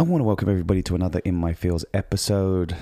I 0.00 0.02
want 0.02 0.20
to 0.20 0.24
welcome 0.24 0.48
everybody 0.48 0.82
to 0.84 0.94
another 0.94 1.20
In 1.26 1.34
My 1.34 1.52
Fields 1.52 1.84
episode. 1.92 2.74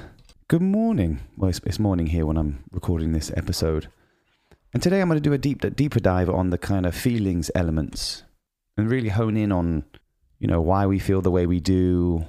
Good 0.46 0.62
morning. 0.62 1.19
Well, 1.37 1.51
it's, 1.51 1.61
it's 1.64 1.80
morning 1.80 2.06
here 2.06 2.24
when 2.27 2.37
I'm 2.37 2.62
recording 2.71 3.11
this 3.11 3.32
episode. 3.37 3.88
And 4.73 4.80
today 4.80 5.01
I'm 5.01 5.09
going 5.09 5.16
to 5.16 5.29
do 5.29 5.32
a 5.32 5.38
deep, 5.38 5.64
deeper 5.74 5.98
dive 5.98 6.30
on 6.30 6.51
the 6.51 6.59
kind 6.59 6.87
of 6.87 6.95
feelings 6.95 7.51
elements 7.56 8.23
and 8.77 8.89
really 8.89 9.09
hone 9.09 9.36
in 9.36 9.50
on, 9.50 9.84
you 10.39 10.46
know, 10.46 10.61
why 10.61 10.86
we 10.86 11.00
feel 11.00 11.20
the 11.20 11.32
way 11.32 11.45
we 11.45 11.59
do, 11.59 12.25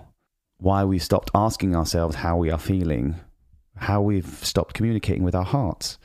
why 0.58 0.86
we've 0.86 1.04
stopped 1.04 1.30
asking 1.36 1.76
ourselves 1.76 2.16
how 2.16 2.36
we 2.36 2.50
are 2.50 2.58
feeling, 2.58 3.16
how 3.76 4.02
we've 4.02 4.44
stopped 4.44 4.74
communicating 4.74 5.24
with 5.24 5.36
our 5.36 5.46
hearts. 5.46 6.00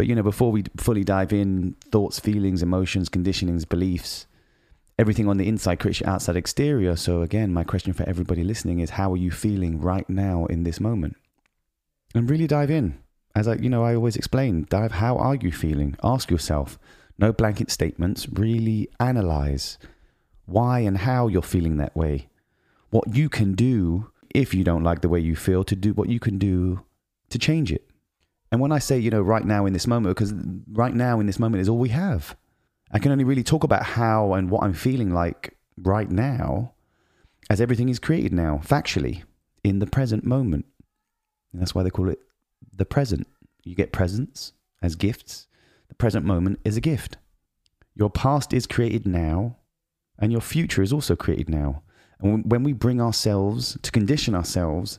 But, 0.00 0.06
you 0.06 0.14
know, 0.14 0.22
before 0.22 0.50
we 0.50 0.64
fully 0.78 1.04
dive 1.04 1.30
in, 1.30 1.76
thoughts, 1.92 2.18
feelings, 2.18 2.62
emotions, 2.62 3.10
conditionings, 3.10 3.68
beliefs, 3.68 4.26
everything 4.98 5.28
on 5.28 5.36
the 5.36 5.46
inside 5.46 5.78
creates 5.78 6.00
your 6.00 6.08
outside 6.08 6.36
exterior. 6.36 6.96
So, 6.96 7.20
again, 7.20 7.52
my 7.52 7.64
question 7.64 7.92
for 7.92 8.08
everybody 8.08 8.42
listening 8.42 8.80
is 8.80 8.88
how 8.88 9.12
are 9.12 9.18
you 9.18 9.30
feeling 9.30 9.78
right 9.78 10.08
now 10.08 10.46
in 10.46 10.62
this 10.62 10.80
moment? 10.80 11.18
And 12.14 12.30
really 12.30 12.46
dive 12.46 12.70
in. 12.70 12.98
As 13.34 13.46
I, 13.46 13.56
you 13.56 13.68
know, 13.68 13.84
I 13.84 13.94
always 13.94 14.16
explain, 14.16 14.66
dive, 14.70 14.92
how 14.92 15.18
are 15.18 15.34
you 15.34 15.52
feeling? 15.52 15.98
Ask 16.02 16.30
yourself. 16.30 16.78
No 17.18 17.30
blanket 17.30 17.70
statements. 17.70 18.26
Really 18.26 18.88
analyze 19.00 19.76
why 20.46 20.78
and 20.78 20.96
how 20.96 21.28
you're 21.28 21.42
feeling 21.42 21.76
that 21.76 21.94
way. 21.94 22.30
What 22.88 23.14
you 23.14 23.28
can 23.28 23.52
do 23.52 24.10
if 24.30 24.54
you 24.54 24.64
don't 24.64 24.82
like 24.82 25.02
the 25.02 25.10
way 25.10 25.20
you 25.20 25.36
feel 25.36 25.62
to 25.64 25.76
do 25.76 25.92
what 25.92 26.08
you 26.08 26.18
can 26.18 26.38
do 26.38 26.80
to 27.28 27.38
change 27.38 27.70
it. 27.70 27.89
And 28.52 28.60
when 28.60 28.72
I 28.72 28.78
say, 28.78 28.98
you 28.98 29.10
know, 29.10 29.22
right 29.22 29.44
now 29.44 29.66
in 29.66 29.72
this 29.72 29.86
moment, 29.86 30.16
because 30.16 30.34
right 30.72 30.94
now 30.94 31.20
in 31.20 31.26
this 31.26 31.38
moment 31.38 31.60
is 31.60 31.68
all 31.68 31.78
we 31.78 31.90
have. 31.90 32.36
I 32.90 32.98
can 32.98 33.12
only 33.12 33.24
really 33.24 33.44
talk 33.44 33.62
about 33.62 33.84
how 33.84 34.32
and 34.32 34.50
what 34.50 34.64
I'm 34.64 34.72
feeling 34.72 35.14
like 35.14 35.56
right 35.76 36.10
now 36.10 36.72
as 37.48 37.60
everything 37.60 37.88
is 37.88 37.98
created 37.98 38.32
now, 38.32 38.60
factually, 38.64 39.22
in 39.62 39.78
the 39.78 39.86
present 39.86 40.24
moment. 40.24 40.66
And 41.52 41.60
that's 41.60 41.74
why 41.74 41.82
they 41.82 41.90
call 41.90 42.08
it 42.08 42.18
the 42.74 42.84
present. 42.84 43.26
You 43.62 43.74
get 43.74 43.92
presents 43.92 44.52
as 44.82 44.96
gifts. 44.96 45.46
The 45.88 45.94
present 45.94 46.24
moment 46.24 46.60
is 46.64 46.76
a 46.76 46.80
gift. 46.80 47.16
Your 47.94 48.10
past 48.10 48.52
is 48.52 48.66
created 48.66 49.06
now, 49.06 49.56
and 50.18 50.32
your 50.32 50.40
future 50.40 50.82
is 50.82 50.92
also 50.92 51.16
created 51.16 51.48
now. 51.48 51.82
And 52.20 52.50
when 52.50 52.62
we 52.62 52.72
bring 52.72 53.00
ourselves 53.00 53.78
to 53.82 53.90
condition 53.90 54.34
ourselves 54.34 54.98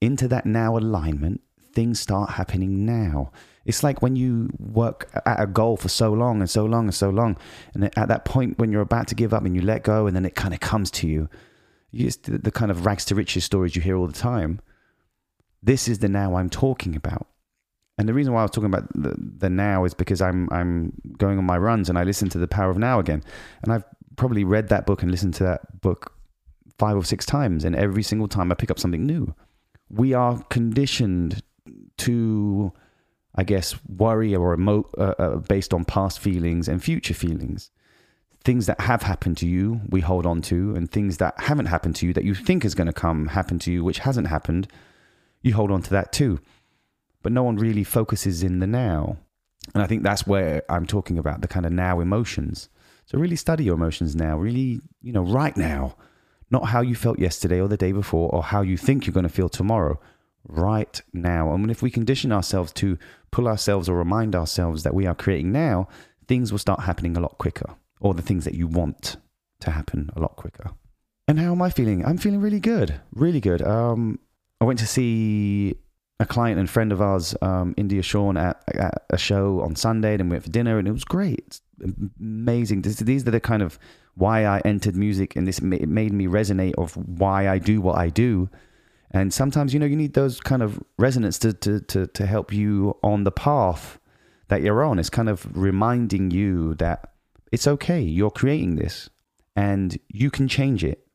into 0.00 0.28
that 0.28 0.46
now 0.46 0.76
alignment, 0.76 1.40
things 1.74 2.00
start 2.00 2.30
happening 2.30 2.84
now. 2.84 3.32
It's 3.64 3.82
like 3.82 4.02
when 4.02 4.16
you 4.16 4.50
work 4.58 5.10
at 5.24 5.40
a 5.40 5.46
goal 5.46 5.76
for 5.76 5.88
so 5.88 6.12
long 6.12 6.40
and 6.40 6.50
so 6.50 6.64
long 6.64 6.86
and 6.86 6.94
so 6.94 7.10
long, 7.10 7.36
and 7.74 7.84
at 7.96 8.08
that 8.08 8.24
point 8.24 8.58
when 8.58 8.72
you're 8.72 8.82
about 8.82 9.06
to 9.08 9.14
give 9.14 9.32
up 9.32 9.44
and 9.44 9.54
you 9.54 9.62
let 9.62 9.84
go, 9.84 10.06
and 10.06 10.16
then 10.16 10.24
it 10.24 10.34
kind 10.34 10.54
of 10.54 10.60
comes 10.60 10.90
to 10.92 11.06
you. 11.06 11.28
you 11.92 12.06
just, 12.06 12.24
the 12.24 12.50
kind 12.50 12.70
of 12.70 12.84
rags 12.86 13.04
to 13.06 13.14
riches 13.14 13.44
stories 13.44 13.76
you 13.76 13.82
hear 13.82 13.96
all 13.96 14.06
the 14.06 14.12
time. 14.12 14.60
This 15.62 15.86
is 15.86 16.00
the 16.00 16.08
now 16.08 16.34
I'm 16.34 16.50
talking 16.50 16.96
about. 16.96 17.28
And 17.98 18.08
the 18.08 18.14
reason 18.14 18.32
why 18.32 18.40
I 18.40 18.44
was 18.44 18.50
talking 18.50 18.72
about 18.72 18.88
the, 18.94 19.14
the 19.16 19.50
now 19.50 19.84
is 19.84 19.94
because 19.94 20.20
I'm 20.20 20.48
I'm 20.50 20.92
going 21.18 21.38
on 21.38 21.44
my 21.44 21.58
runs 21.58 21.88
and 21.88 21.98
I 21.98 22.04
listen 22.04 22.28
to 22.30 22.38
the 22.38 22.48
Power 22.48 22.70
of 22.70 22.78
Now 22.78 22.98
again, 22.98 23.22
and 23.62 23.72
I've 23.72 23.84
probably 24.16 24.44
read 24.44 24.68
that 24.68 24.86
book 24.86 25.02
and 25.02 25.10
listened 25.10 25.34
to 25.34 25.44
that 25.44 25.80
book 25.80 26.12
five 26.78 26.96
or 26.96 27.04
six 27.04 27.24
times, 27.24 27.64
and 27.64 27.76
every 27.76 28.02
single 28.02 28.28
time 28.28 28.50
I 28.50 28.56
pick 28.56 28.70
up 28.70 28.78
something 28.80 29.06
new. 29.06 29.34
We 29.88 30.14
are 30.14 30.42
conditioned 30.44 31.42
to 31.98 32.72
I 33.34 33.44
guess, 33.44 33.74
worry 33.88 34.34
or 34.34 34.54
emo- 34.54 34.90
uh, 34.98 35.14
uh, 35.18 35.36
based 35.36 35.72
on 35.72 35.84
past 35.84 36.18
feelings 36.18 36.68
and 36.68 36.82
future 36.82 37.14
feelings. 37.14 37.70
Things 38.44 38.66
that 38.66 38.80
have 38.80 39.02
happened 39.02 39.38
to 39.38 39.46
you, 39.46 39.80
we 39.88 40.00
hold 40.00 40.26
on 40.26 40.42
to, 40.42 40.74
and 40.74 40.90
things 40.90 41.18
that 41.18 41.38
haven't 41.38 41.66
happened 41.66 41.96
to 41.96 42.06
you 42.06 42.12
that 42.12 42.24
you 42.24 42.34
think 42.34 42.64
is 42.64 42.74
going 42.74 42.88
to 42.88 42.92
come 42.92 43.28
happen 43.28 43.58
to 43.60 43.72
you, 43.72 43.84
which 43.84 44.00
hasn't 44.00 44.26
happened, 44.26 44.68
you 45.42 45.54
hold 45.54 45.70
on 45.70 45.80
to 45.82 45.90
that 45.90 46.12
too. 46.12 46.40
But 47.22 47.32
no 47.32 47.42
one 47.42 47.56
really 47.56 47.84
focuses 47.84 48.42
in 48.42 48.58
the 48.58 48.66
now. 48.66 49.16
And 49.74 49.82
I 49.82 49.86
think 49.86 50.02
that's 50.02 50.26
where 50.26 50.62
I'm 50.68 50.86
talking 50.86 51.18
about 51.18 51.40
the 51.40 51.48
kind 51.48 51.64
of 51.64 51.72
now 51.72 52.00
emotions. 52.00 52.68
So 53.06 53.16
really 53.16 53.36
study 53.36 53.64
your 53.64 53.76
emotions 53.76 54.16
now, 54.16 54.36
really, 54.36 54.80
you 55.00 55.12
know, 55.12 55.22
right 55.22 55.56
now, 55.56 55.96
not 56.50 56.66
how 56.66 56.80
you 56.80 56.96
felt 56.96 57.18
yesterday 57.18 57.60
or 57.60 57.68
the 57.68 57.76
day 57.76 57.92
before 57.92 58.28
or 58.30 58.42
how 58.42 58.60
you 58.60 58.76
think 58.76 59.06
you're 59.06 59.14
going 59.14 59.22
to 59.22 59.30
feel 59.32 59.48
tomorrow 59.48 60.00
right 60.48 61.00
now. 61.12 61.56
Mean, 61.56 61.70
if 61.70 61.82
we 61.82 61.90
condition 61.90 62.32
ourselves 62.32 62.72
to 62.74 62.98
pull 63.30 63.48
ourselves 63.48 63.88
or 63.88 63.96
remind 63.96 64.34
ourselves 64.34 64.82
that 64.82 64.94
we 64.94 65.06
are 65.06 65.14
creating 65.14 65.52
now, 65.52 65.88
things 66.28 66.52
will 66.52 66.58
start 66.58 66.80
happening 66.80 67.16
a 67.16 67.20
lot 67.20 67.38
quicker, 67.38 67.74
or 68.00 68.14
the 68.14 68.22
things 68.22 68.44
that 68.44 68.54
you 68.54 68.66
want 68.66 69.16
to 69.60 69.70
happen 69.70 70.10
a 70.16 70.20
lot 70.20 70.36
quicker. 70.36 70.70
And 71.28 71.38
how 71.38 71.52
am 71.52 71.62
I 71.62 71.70
feeling? 71.70 72.04
I'm 72.04 72.18
feeling 72.18 72.40
really 72.40 72.60
good, 72.60 73.00
really 73.12 73.40
good. 73.40 73.62
Um, 73.62 74.18
I 74.60 74.64
went 74.64 74.78
to 74.80 74.86
see 74.86 75.76
a 76.20 76.26
client 76.26 76.58
and 76.58 76.68
friend 76.68 76.92
of 76.92 77.00
ours, 77.00 77.34
um, 77.42 77.74
India 77.76 78.02
Sean, 78.02 78.36
at, 78.36 78.62
at, 78.74 79.04
a 79.10 79.18
show 79.18 79.60
on 79.60 79.76
Sunday, 79.76 80.14
and 80.14 80.24
we 80.24 80.34
went 80.34 80.44
for 80.44 80.50
dinner, 80.50 80.78
and 80.78 80.86
it 80.86 80.92
was 80.92 81.04
great. 81.04 81.60
Amazing. 82.20 82.82
This, 82.82 82.96
these 82.96 83.26
are 83.26 83.30
the 83.30 83.40
kind 83.40 83.62
of 83.62 83.78
why 84.14 84.44
I 84.44 84.60
entered 84.64 84.94
music, 84.94 85.36
and 85.36 85.46
this 85.46 85.58
it 85.58 85.88
made 85.88 86.12
me 86.12 86.26
resonate 86.26 86.74
of 86.76 86.96
why 86.96 87.48
I 87.48 87.58
do 87.58 87.80
what 87.80 87.98
I 87.98 88.08
do 88.08 88.48
and 89.12 89.32
sometimes, 89.32 89.74
you 89.74 89.80
know, 89.80 89.86
you 89.86 89.96
need 89.96 90.14
those 90.14 90.40
kind 90.40 90.62
of 90.62 90.82
resonance 90.98 91.38
to, 91.40 91.52
to, 91.52 91.80
to, 91.80 92.06
to 92.06 92.26
help 92.26 92.52
you 92.52 92.96
on 93.02 93.24
the 93.24 93.30
path 93.30 93.98
that 94.48 94.62
you're 94.62 94.82
on. 94.82 94.98
It's 94.98 95.10
kind 95.10 95.28
of 95.28 95.46
reminding 95.56 96.30
you 96.30 96.74
that 96.76 97.12
it's 97.52 97.66
okay. 97.66 98.00
You're 98.00 98.30
creating 98.30 98.76
this 98.76 99.10
and 99.54 99.98
you 100.08 100.30
can 100.30 100.48
change 100.48 100.82
it. 100.82 101.06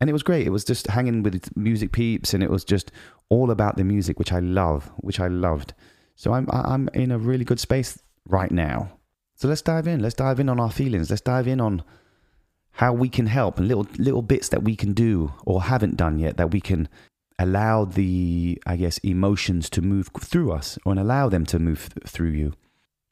And 0.00 0.10
it 0.10 0.12
was 0.12 0.22
great. 0.22 0.46
It 0.46 0.50
was 0.50 0.64
just 0.64 0.88
hanging 0.88 1.22
with 1.22 1.56
music 1.56 1.92
peeps 1.92 2.34
and 2.34 2.42
it 2.42 2.50
was 2.50 2.64
just 2.64 2.92
all 3.30 3.50
about 3.50 3.76
the 3.76 3.84
music, 3.84 4.18
which 4.18 4.32
I 4.32 4.40
love, 4.40 4.90
which 4.98 5.18
I 5.18 5.28
loved. 5.28 5.72
So 6.14 6.34
I'm, 6.34 6.46
I'm 6.50 6.90
in 6.92 7.10
a 7.10 7.18
really 7.18 7.44
good 7.44 7.60
space 7.60 7.98
right 8.28 8.50
now. 8.50 8.98
So 9.36 9.48
let's 9.48 9.62
dive 9.62 9.86
in. 9.86 10.00
Let's 10.00 10.14
dive 10.14 10.40
in 10.40 10.50
on 10.50 10.60
our 10.60 10.70
feelings. 10.70 11.08
Let's 11.08 11.22
dive 11.22 11.48
in 11.48 11.60
on 11.60 11.82
how 12.72 12.92
we 12.92 13.08
can 13.08 13.26
help 13.26 13.56
and 13.56 13.66
little 13.66 13.86
little 13.96 14.20
bits 14.20 14.50
that 14.50 14.62
we 14.62 14.76
can 14.76 14.92
do 14.92 15.32
or 15.46 15.62
haven't 15.62 15.96
done 15.96 16.18
yet 16.18 16.36
that 16.36 16.50
we 16.50 16.60
can 16.60 16.86
allow 17.38 17.84
the, 17.84 18.60
I 18.66 18.76
guess, 18.76 18.98
emotions 18.98 19.68
to 19.70 19.82
move 19.82 20.10
through 20.20 20.52
us 20.52 20.78
or 20.84 20.92
allow 20.94 21.28
them 21.28 21.44
to 21.46 21.58
move 21.58 21.90
th- 21.92 22.06
through 22.06 22.30
you. 22.30 22.54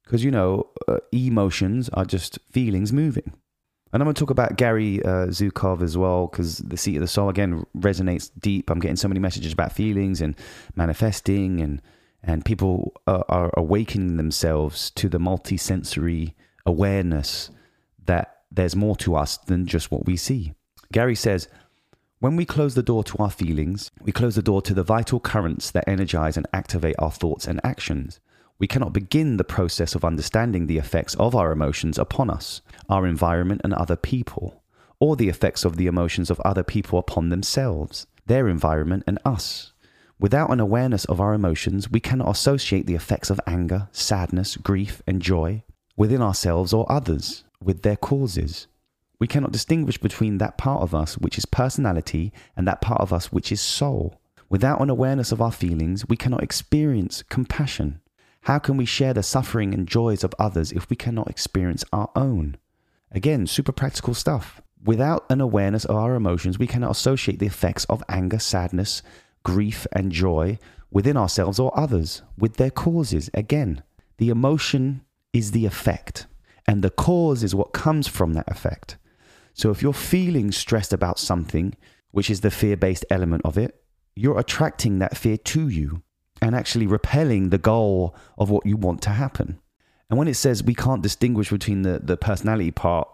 Because, 0.05 0.25
you 0.25 0.31
know, 0.31 0.69
uh, 0.89 0.99
emotions 1.13 1.89
are 1.91 2.05
just 2.05 2.39
feelings 2.51 2.93
moving. 2.93 3.33
And 3.93 4.03
I'm 4.03 4.07
going 4.07 4.15
to 4.15 4.19
talk 4.19 4.31
about 4.31 4.57
Gary 4.57 5.03
uh, 5.05 5.29
Zukav 5.29 5.81
as 5.81 5.97
well, 5.97 6.27
because 6.27 6.59
the 6.59 6.77
seat 6.77 6.97
of 6.97 7.01
the 7.01 7.07
soul, 7.07 7.29
again, 7.29 7.65
resonates 7.77 8.31
deep. 8.39 8.69
I'm 8.69 8.81
getting 8.81 8.97
so 8.97 9.09
many 9.09 9.21
messages 9.21 9.53
about 9.53 9.73
feelings 9.73 10.21
and 10.21 10.35
manifesting, 10.75 11.61
and, 11.61 11.81
and 12.23 12.45
people 12.45 12.93
are, 13.07 13.25
are 13.29 13.51
awakening 13.57 14.17
themselves 14.17 14.91
to 14.91 15.09
the 15.09 15.19
multisensory 15.19 16.35
awareness 16.67 17.51
that 18.05 18.43
there's 18.51 18.75
more 18.75 18.97
to 18.97 19.15
us 19.15 19.37
than 19.37 19.65
just 19.67 19.91
what 19.91 20.07
we 20.07 20.17
see. 20.17 20.55
Gary 20.93 21.15
says, 21.15 21.49
when 22.25 22.37
we 22.37 22.47
close 22.47 22.75
the 22.75 22.83
door 22.83 23.05
to 23.05 23.19
our 23.19 23.31
feelings, 23.31 23.91
we 24.01 24.11
close 24.11 24.35
the 24.35 24.41
door 24.41 24.63
to 24.63 24.73
the 24.73 24.83
vital 24.83 25.21
currents 25.21 25.71
that 25.71 25.87
energize 25.87 26.39
and 26.39 26.47
activate 26.55 26.95
our 26.99 27.11
thoughts 27.11 27.47
and 27.47 27.61
actions. 27.63 28.19
We 28.59 28.67
cannot 28.67 28.95
begin 28.95 29.37
the 29.37 29.45
process 29.45 29.95
of 29.95 30.07
understanding 30.07 30.67
the 30.67 30.79
effects 30.79 31.15
of 31.17 31.35
our 31.35 31.53
emotions 31.53 31.99
upon 31.99 32.31
us, 32.31 32.63
our 32.89 33.07
environment, 33.07 33.61
and 33.63 33.75
other 33.75 33.95
people, 33.95 34.63
or 35.01 35.17
the 35.17 35.29
effects 35.29 35.67
of 35.67 35.77
the 35.77 35.87
emotions 35.87 36.31
of 36.31 36.41
other 36.41 36.63
people 36.63 36.99
upon 36.99 37.29
themselves, 37.29 38.07
their 38.25 38.49
environment, 38.49 39.05
and 39.07 39.19
us. 39.27 39.75
Without 40.19 40.51
an 40.51 40.61
awareness 40.61 41.05
of 41.05 41.21
our 41.21 41.35
emotions, 41.35 41.91
we 41.91 42.01
cannot 42.01 42.31
associate 42.31 42.87
the 42.87 42.95
effects 42.95 43.29
of 43.29 43.39
anger, 43.47 43.89
sadness, 43.93 44.57
grief, 44.57 45.03
and 45.07 45.21
joy 45.21 45.63
within 45.95 46.23
ourselves 46.23 46.73
or 46.73 46.91
others 46.91 47.45
with 47.63 47.83
their 47.83 47.97
causes. 47.97 48.67
We 49.25 49.29
cannot 49.29 49.53
distinguish 49.53 49.97
between 49.97 50.37
that 50.37 50.59
part 50.59 50.83
of 50.83 50.95
us 50.95 51.17
which 51.17 51.39
is 51.39 51.47
personality 51.47 52.31
and 52.59 52.69
that 52.69 52.83
part 52.83 53.01
of 53.01 53.11
us 53.11 53.33
which 53.33 53.51
is 53.51 53.59
soul. 53.63 54.21
Without 54.51 54.83
an 54.83 54.91
awareness 54.91 55.33
of 55.33 55.41
our 55.41 55.51
feelings, 55.51 56.07
we 56.07 56.15
cannot 56.15 56.43
experience 56.43 57.23
compassion. 57.31 58.03
How 58.43 58.59
can 58.59 58.77
we 58.77 58.85
share 58.85 59.15
the 59.15 59.23
suffering 59.23 59.73
and 59.73 59.89
joys 59.89 60.25
of 60.25 60.35
others 60.39 60.73
if 60.73 60.91
we 60.91 60.97
cannot 60.97 61.31
experience 61.31 61.87
our 61.91 62.11
own? 62.15 62.59
Again, 63.13 63.47
super 63.47 63.73
practical 63.73 64.13
stuff. 64.13 64.61
Without 64.85 65.25
an 65.31 65.41
awareness 65.41 65.87
of 65.87 65.97
our 65.97 66.17
emotions, 66.17 66.59
we 66.59 66.67
cannot 66.67 66.91
associate 66.91 67.39
the 67.39 67.47
effects 67.47 67.87
of 67.87 68.05
anger, 68.11 68.39
sadness, 68.39 69.01
grief, 69.43 69.87
and 69.93 70.13
joy 70.13 70.59
within 70.91 71.17
ourselves 71.17 71.59
or 71.59 71.73
others 71.75 72.21
with 72.37 72.59
their 72.59 72.71
causes. 72.71 73.31
Again, 73.33 73.83
the 74.19 74.29
emotion 74.29 75.01
is 75.33 75.53
the 75.53 75.65
effect, 75.65 76.27
and 76.69 76.85
the 76.85 76.91
cause 76.91 77.43
is 77.43 77.55
what 77.55 77.73
comes 77.73 78.07
from 78.07 78.35
that 78.35 78.51
effect. 78.51 78.99
So 79.55 79.71
if 79.71 79.81
you're 79.83 79.93
feeling 79.93 80.53
stressed 80.53 80.93
about 80.93 81.19
something, 81.19 81.75
which 82.11 82.29
is 82.29 82.43
the 82.43 82.51
fear 82.51 82.77
based 82.77 83.07
element 83.11 83.43
of 83.45 83.57
it, 83.57 83.83
you're 84.15 84.39
attracting 84.39 84.99
that 84.99 85.17
fear 85.17 85.37
to 85.37 85.69
you 85.69 86.03
and 86.43 86.55
actually 86.55 86.87
repelling 86.87 87.49
the 87.49 87.59
goal 87.59 88.15
of 88.37 88.51
what 88.51 88.67
you 88.67 88.77
want 88.77 89.01
to 89.03 89.11
happen. 89.11 89.59
And 90.11 90.19
when 90.19 90.29
it 90.29 90.35
says 90.35 90.63
we 90.63 90.75
can't 90.75 91.03
distinguish 91.03 91.51
between 91.51 91.83
the, 91.83 92.01
the 92.03 92.17
personality 92.17 92.71
part 92.71 93.09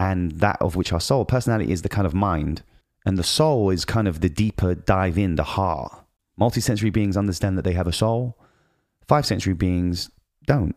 and 0.00 0.32
that 0.32 0.60
of 0.60 0.74
which 0.74 0.92
our 0.92 1.00
soul, 1.00 1.24
personality 1.24 1.70
is 1.70 1.82
the 1.82 1.88
kind 1.88 2.06
of 2.06 2.14
mind, 2.14 2.62
and 3.06 3.16
the 3.16 3.22
soul 3.22 3.70
is 3.70 3.84
kind 3.84 4.08
of 4.08 4.20
the 4.20 4.28
deeper 4.28 4.74
dive 4.74 5.16
in, 5.18 5.36
the 5.36 5.44
heart. 5.44 6.04
Multisensory 6.38 6.92
beings 6.92 7.16
understand 7.16 7.56
that 7.56 7.62
they 7.62 7.74
have 7.74 7.86
a 7.86 7.92
soul. 7.92 8.36
Five 9.06 9.24
sensory 9.24 9.54
beings 9.54 10.10
don't. 10.46 10.74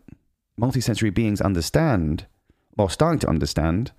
Multisensory 0.59 1.13
beings 1.13 1.41
understand, 1.41 2.27
or 2.77 2.89
starting 2.89 3.19
to 3.19 3.29
understand, 3.29 3.91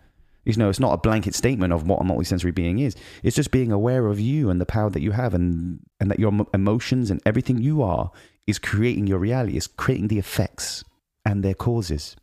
you 0.48 0.56
know, 0.56 0.70
it's 0.70 0.80
not 0.80 0.94
a 0.94 0.98
blanket 0.98 1.34
statement 1.34 1.74
of 1.74 1.86
what 1.86 2.00
a 2.00 2.04
multisensory 2.04 2.54
being 2.54 2.78
is. 2.78 2.96
It's 3.22 3.36
just 3.36 3.50
being 3.50 3.70
aware 3.70 4.06
of 4.06 4.18
you 4.18 4.48
and 4.48 4.58
the 4.60 4.66
power 4.66 4.88
that 4.88 5.02
you 5.02 5.12
have, 5.12 5.34
and 5.34 5.80
and 6.00 6.10
that 6.10 6.18
your 6.18 6.32
emotions 6.54 7.10
and 7.10 7.20
everything 7.26 7.58
you 7.58 7.82
are 7.82 8.10
is 8.46 8.58
creating 8.58 9.06
your 9.06 9.18
reality. 9.18 9.56
Is 9.56 9.66
creating 9.66 10.08
the 10.08 10.18
effects 10.18 10.84
and 11.24 11.44
their 11.44 11.54
causes. 11.54 12.16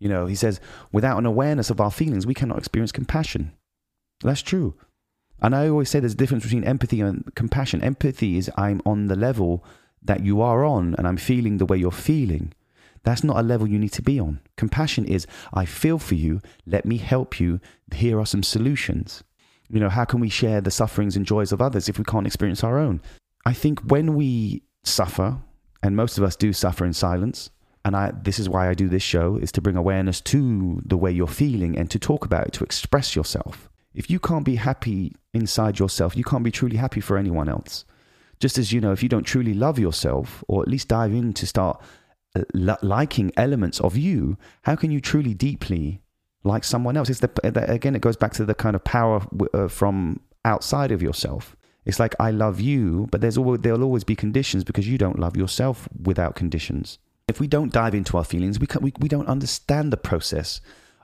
You 0.00 0.08
know, 0.08 0.26
he 0.26 0.34
says, 0.34 0.60
without 0.92 1.18
an 1.18 1.26
awareness 1.26 1.70
of 1.70 1.80
our 1.80 1.90
feelings, 1.90 2.26
we 2.26 2.34
cannot 2.34 2.58
experience 2.58 2.92
compassion. 2.92 3.52
That's 4.22 4.42
true. 4.42 4.74
And 5.40 5.54
I 5.54 5.68
always 5.68 5.88
say 5.88 6.00
there's 6.00 6.14
a 6.14 6.16
difference 6.16 6.44
between 6.44 6.64
empathy 6.64 7.00
and 7.00 7.32
compassion. 7.34 7.82
Empathy 7.82 8.38
is 8.38 8.50
I'm 8.56 8.82
on 8.84 9.06
the 9.06 9.16
level 9.16 9.64
that 10.02 10.24
you 10.24 10.40
are 10.40 10.64
on 10.64 10.94
and 10.96 11.06
I'm 11.06 11.16
feeling 11.16 11.58
the 11.58 11.66
way 11.66 11.78
you're 11.78 11.92
feeling. 11.92 12.52
That's 13.08 13.24
not 13.24 13.38
a 13.38 13.42
level 13.42 13.66
you 13.66 13.78
need 13.78 13.94
to 13.94 14.02
be 14.02 14.20
on. 14.20 14.40
Compassion 14.58 15.06
is 15.06 15.26
I 15.54 15.64
feel 15.64 15.98
for 15.98 16.14
you, 16.14 16.42
let 16.66 16.84
me 16.84 16.98
help 16.98 17.40
you. 17.40 17.58
Here 17.94 18.20
are 18.20 18.26
some 18.26 18.42
solutions. 18.42 19.24
You 19.70 19.80
know, 19.80 19.88
how 19.88 20.04
can 20.04 20.20
we 20.20 20.28
share 20.28 20.60
the 20.60 20.70
sufferings 20.70 21.16
and 21.16 21.24
joys 21.24 21.50
of 21.50 21.62
others 21.62 21.88
if 21.88 21.96
we 21.96 22.04
can't 22.04 22.26
experience 22.26 22.62
our 22.62 22.78
own? 22.78 23.00
I 23.46 23.54
think 23.54 23.80
when 23.80 24.14
we 24.14 24.62
suffer, 24.84 25.38
and 25.82 25.96
most 25.96 26.18
of 26.18 26.22
us 26.22 26.36
do 26.36 26.52
suffer 26.52 26.84
in 26.84 26.92
silence, 26.92 27.48
and 27.82 27.96
I, 27.96 28.12
this 28.12 28.38
is 28.38 28.46
why 28.46 28.68
I 28.68 28.74
do 28.74 28.90
this 28.90 29.02
show, 29.02 29.38
is 29.38 29.52
to 29.52 29.62
bring 29.62 29.76
awareness 29.76 30.20
to 30.32 30.82
the 30.84 30.98
way 30.98 31.10
you're 31.10 31.28
feeling 31.28 31.78
and 31.78 31.90
to 31.90 31.98
talk 31.98 32.26
about 32.26 32.48
it, 32.48 32.52
to 32.54 32.64
express 32.64 33.16
yourself. 33.16 33.70
If 33.94 34.10
you 34.10 34.20
can't 34.20 34.44
be 34.44 34.56
happy 34.56 35.14
inside 35.32 35.78
yourself, 35.78 36.14
you 36.14 36.24
can't 36.24 36.44
be 36.44 36.50
truly 36.50 36.76
happy 36.76 37.00
for 37.00 37.16
anyone 37.16 37.48
else. 37.48 37.86
Just 38.38 38.58
as 38.58 38.70
you 38.70 38.82
know, 38.82 38.92
if 38.92 39.02
you 39.02 39.08
don't 39.08 39.24
truly 39.24 39.54
love 39.54 39.78
yourself, 39.78 40.44
or 40.46 40.60
at 40.60 40.68
least 40.68 40.88
dive 40.88 41.12
in 41.12 41.32
to 41.32 41.46
start 41.46 41.82
liking 42.54 43.32
elements 43.36 43.80
of 43.80 43.96
you, 43.96 44.36
how 44.62 44.76
can 44.76 44.90
you 44.90 45.00
truly 45.00 45.34
deeply 45.34 46.00
like 46.44 46.64
someone 46.64 46.96
else? 46.96 47.10
It's 47.10 47.20
the, 47.20 47.30
again, 47.44 47.94
it 47.94 48.02
goes 48.02 48.16
back 48.16 48.32
to 48.34 48.44
the 48.44 48.54
kind 48.54 48.76
of 48.76 48.84
power 48.84 49.26
uh, 49.54 49.68
from 49.68 50.20
outside 50.44 50.92
of 50.92 51.02
yourself. 51.02 51.56
It's 51.84 51.98
like 51.98 52.14
I 52.20 52.30
love 52.30 52.60
you, 52.60 53.08
but 53.10 53.20
there's 53.20 53.38
always, 53.38 53.60
there'll 53.60 53.82
always 53.82 54.04
be 54.04 54.14
conditions 54.14 54.62
because 54.64 54.86
you 54.86 54.98
don't 54.98 55.18
love 55.18 55.36
yourself 55.36 55.88
without 56.02 56.34
conditions. 56.34 56.98
If 57.28 57.40
we 57.40 57.46
don't 57.46 57.72
dive 57.72 57.94
into 57.94 58.16
our 58.16 58.24
feelings, 58.24 58.58
we, 58.58 58.66
can, 58.66 58.82
we, 58.82 58.92
we 59.00 59.08
don't 59.08 59.28
understand 59.28 59.92
the 59.92 59.96
process 59.96 60.60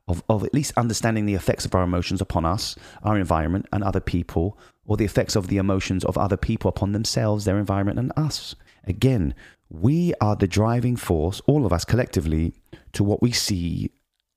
of, 0.08 0.22
of 0.28 0.44
at 0.44 0.52
least 0.52 0.72
understanding 0.76 1.26
the 1.26 1.34
effects 1.34 1.64
of 1.64 1.74
our 1.74 1.82
emotions 1.82 2.20
upon 2.20 2.44
us, 2.44 2.76
our 3.02 3.16
environment, 3.18 3.66
and 3.72 3.82
other 3.82 4.00
people, 4.00 4.58
or 4.86 4.96
the 4.96 5.04
effects 5.04 5.36
of 5.36 5.48
the 5.48 5.56
emotions 5.56 6.04
of 6.04 6.18
other 6.18 6.36
people 6.36 6.68
upon 6.68 6.92
themselves, 6.92 7.44
their 7.44 7.58
environment, 7.58 7.98
and 7.98 8.12
us. 8.16 8.54
Again, 8.86 9.34
we 9.70 10.14
are 10.20 10.36
the 10.36 10.46
driving 10.46 10.96
force, 10.96 11.40
all 11.46 11.66
of 11.66 11.72
us 11.72 11.84
collectively, 11.84 12.54
to 12.92 13.02
what 13.02 13.22
we 13.22 13.32
see 13.32 13.90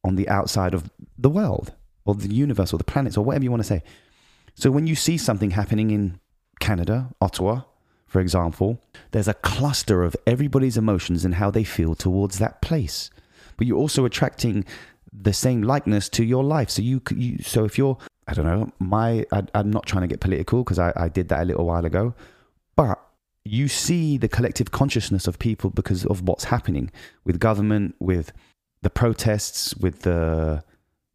on 0.03 0.15
the 0.15 0.27
outside 0.29 0.73
of 0.73 0.89
the 1.17 1.29
world, 1.29 1.73
or 2.05 2.15
the 2.15 2.33
universe, 2.33 2.73
or 2.73 2.77
the 2.77 2.83
planets, 2.83 3.17
or 3.17 3.25
whatever 3.25 3.43
you 3.43 3.51
want 3.51 3.61
to 3.61 3.67
say. 3.67 3.83
So 4.55 4.71
when 4.71 4.87
you 4.87 4.95
see 4.95 5.17
something 5.17 5.51
happening 5.51 5.91
in 5.91 6.19
Canada, 6.59 7.09
Ottawa, 7.21 7.61
for 8.07 8.21
example, 8.21 8.81
there's 9.11 9.27
a 9.27 9.33
cluster 9.33 10.03
of 10.03 10.15
everybody's 10.25 10.77
emotions 10.77 11.25
and 11.25 11.35
how 11.35 11.51
they 11.51 11.63
feel 11.63 11.93
towards 11.93 12.39
that 12.39 12.61
place. 12.61 13.11
But 13.57 13.67
you're 13.67 13.77
also 13.77 14.05
attracting 14.05 14.65
the 15.11 15.33
same 15.33 15.61
likeness 15.61 16.09
to 16.09 16.23
your 16.23 16.43
life. 16.43 16.69
So 16.69 16.81
you, 16.81 17.01
you 17.15 17.39
so 17.43 17.65
if 17.65 17.77
you're, 17.77 17.97
I 18.27 18.33
don't 18.33 18.45
know, 18.45 18.71
my, 18.79 19.25
I, 19.31 19.43
am 19.55 19.71
not 19.71 19.85
trying 19.85 20.01
to 20.01 20.07
get 20.07 20.21
political 20.21 20.63
because 20.63 20.79
I, 20.79 20.93
I 20.95 21.09
did 21.09 21.29
that 21.29 21.41
a 21.41 21.45
little 21.45 21.65
while 21.65 21.85
ago, 21.85 22.13
but 22.75 22.99
you 23.49 23.67
see 23.67 24.17
the 24.17 24.27
collective 24.27 24.71
consciousness 24.71 25.27
of 25.27 25.39
people 25.39 25.69
because 25.69 26.05
of 26.05 26.21
what's 26.23 26.45
happening 26.45 26.91
with 27.23 27.39
government, 27.39 27.95
with 27.99 28.31
the 28.81 28.89
protests, 28.89 29.75
with 29.75 30.01
the 30.01 30.63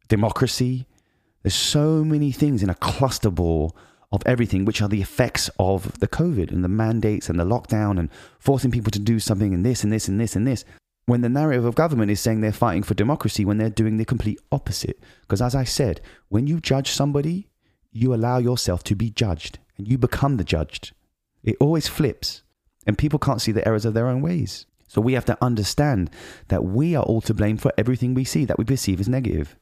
democracy. 0.07 0.87
There's 1.41 1.55
so 1.55 2.03
many 2.03 2.31
things 2.31 2.63
in 2.63 2.69
a 2.69 2.75
cluster 2.75 3.29
ball 3.29 3.75
of 4.11 4.21
everything, 4.25 4.63
which 4.63 4.81
are 4.81 4.87
the 4.87 5.01
effects 5.01 5.49
of 5.57 5.99
the 5.99 6.07
COVID 6.07 6.51
and 6.51 6.63
the 6.63 6.69
mandates 6.69 7.29
and 7.29 7.39
the 7.39 7.45
lockdown 7.45 7.99
and 7.99 8.09
forcing 8.39 8.71
people 8.71 8.91
to 8.91 8.99
do 8.99 9.19
something 9.19 9.53
and 9.53 9.65
this 9.65 9.83
and 9.83 9.91
this 9.91 10.07
and 10.07 10.19
this 10.19 10.35
and 10.35 10.45
this 10.45 10.63
when 11.05 11.21
the 11.21 11.29
narrative 11.29 11.65
of 11.65 11.75
government 11.75 12.11
is 12.11 12.21
saying 12.21 12.41
they're 12.41 12.51
fighting 12.51 12.83
for 12.83 12.93
democracy 12.93 13.43
when 13.43 13.57
they're 13.57 13.69
doing 13.69 13.97
the 13.97 14.05
complete 14.05 14.39
opposite. 14.51 14.99
Because 15.21 15.41
as 15.41 15.55
I 15.55 15.63
said, 15.63 15.99
when 16.29 16.47
you 16.47 16.59
judge 16.59 16.91
somebody, 16.91 17.49
you 17.91 18.13
allow 18.13 18.37
yourself 18.37 18.83
to 18.85 18.95
be 18.95 19.09
judged 19.09 19.59
and 19.77 19.87
you 19.87 19.97
become 19.97 20.37
the 20.37 20.43
judged. 20.43 20.93
It 21.43 21.57
always 21.59 21.87
flips, 21.87 22.43
and 22.87 22.97
people 22.97 23.19
can't 23.19 23.41
see 23.41 23.51
the 23.51 23.67
errors 23.67 23.85
of 23.85 23.93
their 23.93 24.07
own 24.07 24.21
ways. 24.21 24.65
So 24.87 25.01
we 25.01 25.13
have 25.13 25.25
to 25.25 25.37
understand 25.43 26.11
that 26.49 26.63
we 26.63 26.95
are 26.95 27.03
all 27.03 27.21
to 27.21 27.33
blame 27.33 27.57
for 27.57 27.73
everything 27.77 28.13
we 28.13 28.23
see 28.23 28.45
that 28.45 28.57
we 28.57 28.63
perceive 28.63 28.99
as 28.99 29.09
negative 29.09 29.55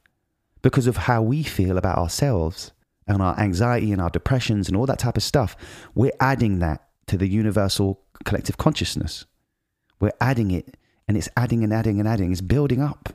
because 0.60 0.86
of 0.86 0.96
how 0.96 1.22
we 1.22 1.42
feel 1.42 1.78
about 1.78 1.98
ourselves 1.98 2.72
and 3.06 3.22
our 3.22 3.38
anxiety 3.38 3.92
and 3.92 4.00
our 4.00 4.10
depressions 4.10 4.68
and 4.68 4.76
all 4.76 4.86
that 4.86 4.98
type 4.98 5.16
of 5.16 5.22
stuff. 5.22 5.56
We're 5.94 6.12
adding 6.20 6.58
that 6.60 6.86
to 7.06 7.16
the 7.16 7.26
universal 7.26 8.02
collective 8.24 8.58
consciousness. 8.58 9.24
We're 10.00 10.12
adding 10.20 10.50
it 10.50 10.76
and 11.08 11.16
it's 11.16 11.28
adding 11.36 11.64
and 11.64 11.72
adding 11.72 11.98
and 11.98 12.08
adding, 12.08 12.30
it's 12.30 12.40
building 12.40 12.80
up. 12.80 13.14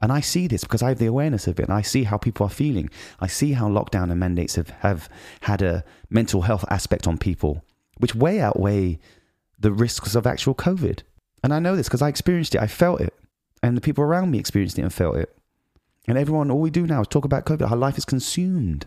And 0.00 0.12
I 0.12 0.20
see 0.20 0.46
this 0.46 0.64
because 0.64 0.82
I 0.82 0.90
have 0.90 0.98
the 0.98 1.06
awareness 1.06 1.46
of 1.46 1.58
it 1.58 1.64
and 1.64 1.72
I 1.72 1.82
see 1.82 2.04
how 2.04 2.18
people 2.18 2.46
are 2.46 2.50
feeling. 2.50 2.90
I 3.20 3.26
see 3.26 3.52
how 3.52 3.68
lockdown 3.68 4.10
and 4.10 4.20
mandates 4.20 4.56
have, 4.56 4.70
have 4.80 5.08
had 5.40 5.62
a 5.62 5.84
mental 6.10 6.42
health 6.42 6.64
aspect 6.68 7.06
on 7.06 7.16
people, 7.16 7.64
which 8.04 8.14
way 8.14 8.40
outweigh 8.40 8.98
the 9.58 9.72
risks 9.72 10.14
of 10.14 10.26
actual 10.26 10.54
COVID. 10.54 11.02
And 11.42 11.52
I 11.52 11.58
know 11.58 11.74
this 11.74 11.88
because 11.88 12.02
I 12.02 12.08
experienced 12.08 12.54
it, 12.54 12.60
I 12.60 12.66
felt 12.66 13.00
it, 13.00 13.14
and 13.62 13.76
the 13.76 13.80
people 13.80 14.04
around 14.04 14.30
me 14.30 14.38
experienced 14.38 14.78
it 14.78 14.82
and 14.82 14.92
felt 14.92 15.16
it. 15.16 15.36
And 16.06 16.18
everyone, 16.18 16.50
all 16.50 16.60
we 16.60 16.70
do 16.70 16.86
now 16.86 17.00
is 17.00 17.08
talk 17.08 17.24
about 17.24 17.46
COVID. 17.46 17.70
Our 17.70 17.76
life 17.76 17.98
is 17.98 18.04
consumed. 18.04 18.86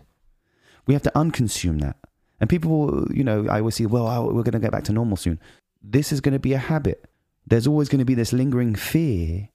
We 0.85 0.93
have 0.93 1.03
to 1.03 1.11
unconsume 1.15 1.81
that. 1.81 1.97
And 2.39 2.49
people, 2.49 3.07
you 3.11 3.23
know, 3.23 3.47
I 3.47 3.59
always 3.59 3.75
see, 3.75 3.87
well, 3.87 4.07
oh, 4.07 4.25
we're 4.25 4.43
going 4.43 4.53
to 4.53 4.59
get 4.59 4.71
back 4.71 4.83
to 4.85 4.93
normal 4.93 5.17
soon. 5.17 5.39
This 5.81 6.11
is 6.11 6.21
going 6.21 6.33
to 6.33 6.39
be 6.39 6.53
a 6.53 6.59
habit 6.59 7.09
there's 7.47 7.67
always 7.67 7.87
going 7.87 7.99
to 7.99 8.05
be 8.05 8.13
this 8.13 8.33
lingering 8.33 8.75
fear 8.75 9.49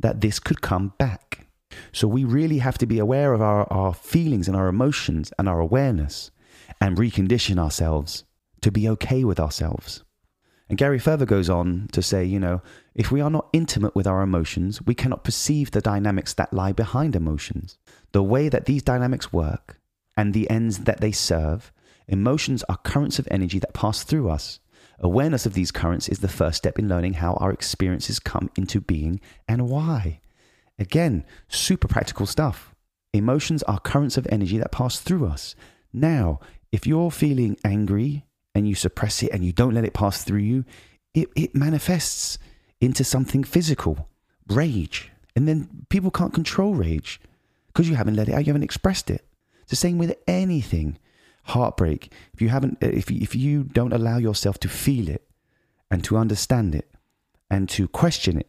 that 0.00 0.20
this 0.20 0.38
could 0.38 0.60
come 0.60 0.92
back. 0.98 1.46
So 1.92 2.06
we 2.06 2.24
really 2.24 2.58
have 2.58 2.78
to 2.78 2.86
be 2.86 2.98
aware 2.98 3.32
of 3.32 3.40
our, 3.40 3.70
our 3.72 3.94
feelings 3.94 4.48
and 4.48 4.56
our 4.56 4.68
emotions 4.68 5.32
and 5.38 5.48
our 5.48 5.58
awareness 5.58 6.30
and 6.80 6.96
recondition 6.96 7.58
ourselves 7.58 8.24
to 8.60 8.70
be 8.70 8.88
okay 8.88 9.24
with 9.24 9.40
ourselves. 9.40 10.04
And 10.68 10.76
Gary 10.76 10.98
further 10.98 11.24
goes 11.24 11.48
on 11.48 11.88
to 11.92 12.02
say, 12.02 12.24
you 12.24 12.38
know, 12.38 12.60
if 12.94 13.10
we 13.10 13.20
are 13.20 13.30
not 13.30 13.48
intimate 13.52 13.94
with 13.94 14.06
our 14.06 14.22
emotions, 14.22 14.82
we 14.82 14.94
cannot 14.94 15.24
perceive 15.24 15.70
the 15.70 15.80
dynamics 15.80 16.34
that 16.34 16.52
lie 16.52 16.72
behind 16.72 17.16
emotions. 17.16 17.78
The 18.12 18.22
way 18.22 18.48
that 18.48 18.66
these 18.66 18.82
dynamics 18.82 19.32
work 19.32 19.80
and 20.16 20.34
the 20.34 20.48
ends 20.50 20.80
that 20.80 21.00
they 21.00 21.12
serve, 21.12 21.72
emotions 22.06 22.64
are 22.68 22.76
currents 22.78 23.18
of 23.18 23.26
energy 23.30 23.58
that 23.58 23.72
pass 23.72 24.02
through 24.02 24.28
us. 24.28 24.60
Awareness 25.00 25.46
of 25.46 25.54
these 25.54 25.70
currents 25.70 26.08
is 26.08 26.18
the 26.18 26.28
first 26.28 26.58
step 26.58 26.78
in 26.78 26.88
learning 26.88 27.14
how 27.14 27.34
our 27.34 27.52
experiences 27.52 28.18
come 28.18 28.50
into 28.56 28.80
being 28.80 29.20
and 29.46 29.68
why. 29.70 30.20
Again, 30.78 31.24
super 31.48 31.88
practical 31.88 32.26
stuff. 32.26 32.74
Emotions 33.14 33.62
are 33.62 33.80
currents 33.80 34.18
of 34.18 34.26
energy 34.30 34.58
that 34.58 34.72
pass 34.72 35.00
through 35.00 35.26
us. 35.26 35.54
Now, 35.92 36.40
if 36.72 36.86
you're 36.86 37.10
feeling 37.10 37.56
angry 37.64 38.24
and 38.54 38.68
you 38.68 38.74
suppress 38.74 39.22
it 39.22 39.30
and 39.32 39.44
you 39.44 39.52
don't 39.52 39.74
let 39.74 39.84
it 39.84 39.94
pass 39.94 40.24
through 40.24 40.40
you, 40.40 40.64
it, 41.14 41.28
it 41.36 41.54
manifests 41.54 42.38
into 42.80 43.04
something 43.04 43.44
physical, 43.44 44.08
rage. 44.48 45.10
And 45.36 45.46
then 45.46 45.86
people 45.88 46.10
can't 46.10 46.34
control 46.34 46.74
rage 46.74 47.20
because 47.68 47.88
you 47.88 47.96
haven't 47.96 48.16
let 48.16 48.28
it 48.28 48.34
out, 48.34 48.46
you 48.46 48.50
haven't 48.50 48.64
expressed 48.64 49.10
it. 49.10 49.24
It's 49.62 49.70
the 49.70 49.76
same 49.76 49.98
with 49.98 50.16
anything 50.26 50.98
heartbreak, 51.44 52.12
if 52.34 52.42
you 52.42 52.48
haven't, 52.48 52.78
uh, 52.82 52.88
if 52.88 53.10
if 53.10 53.34
you 53.34 53.64
don't 53.64 53.92
allow 53.92 54.18
yourself 54.18 54.58
to 54.60 54.68
feel 54.68 55.08
it 55.08 55.26
and 55.90 56.04
to 56.04 56.16
understand 56.16 56.74
it 56.74 56.90
and 57.50 57.68
to 57.70 57.88
question 57.88 58.38
it, 58.38 58.48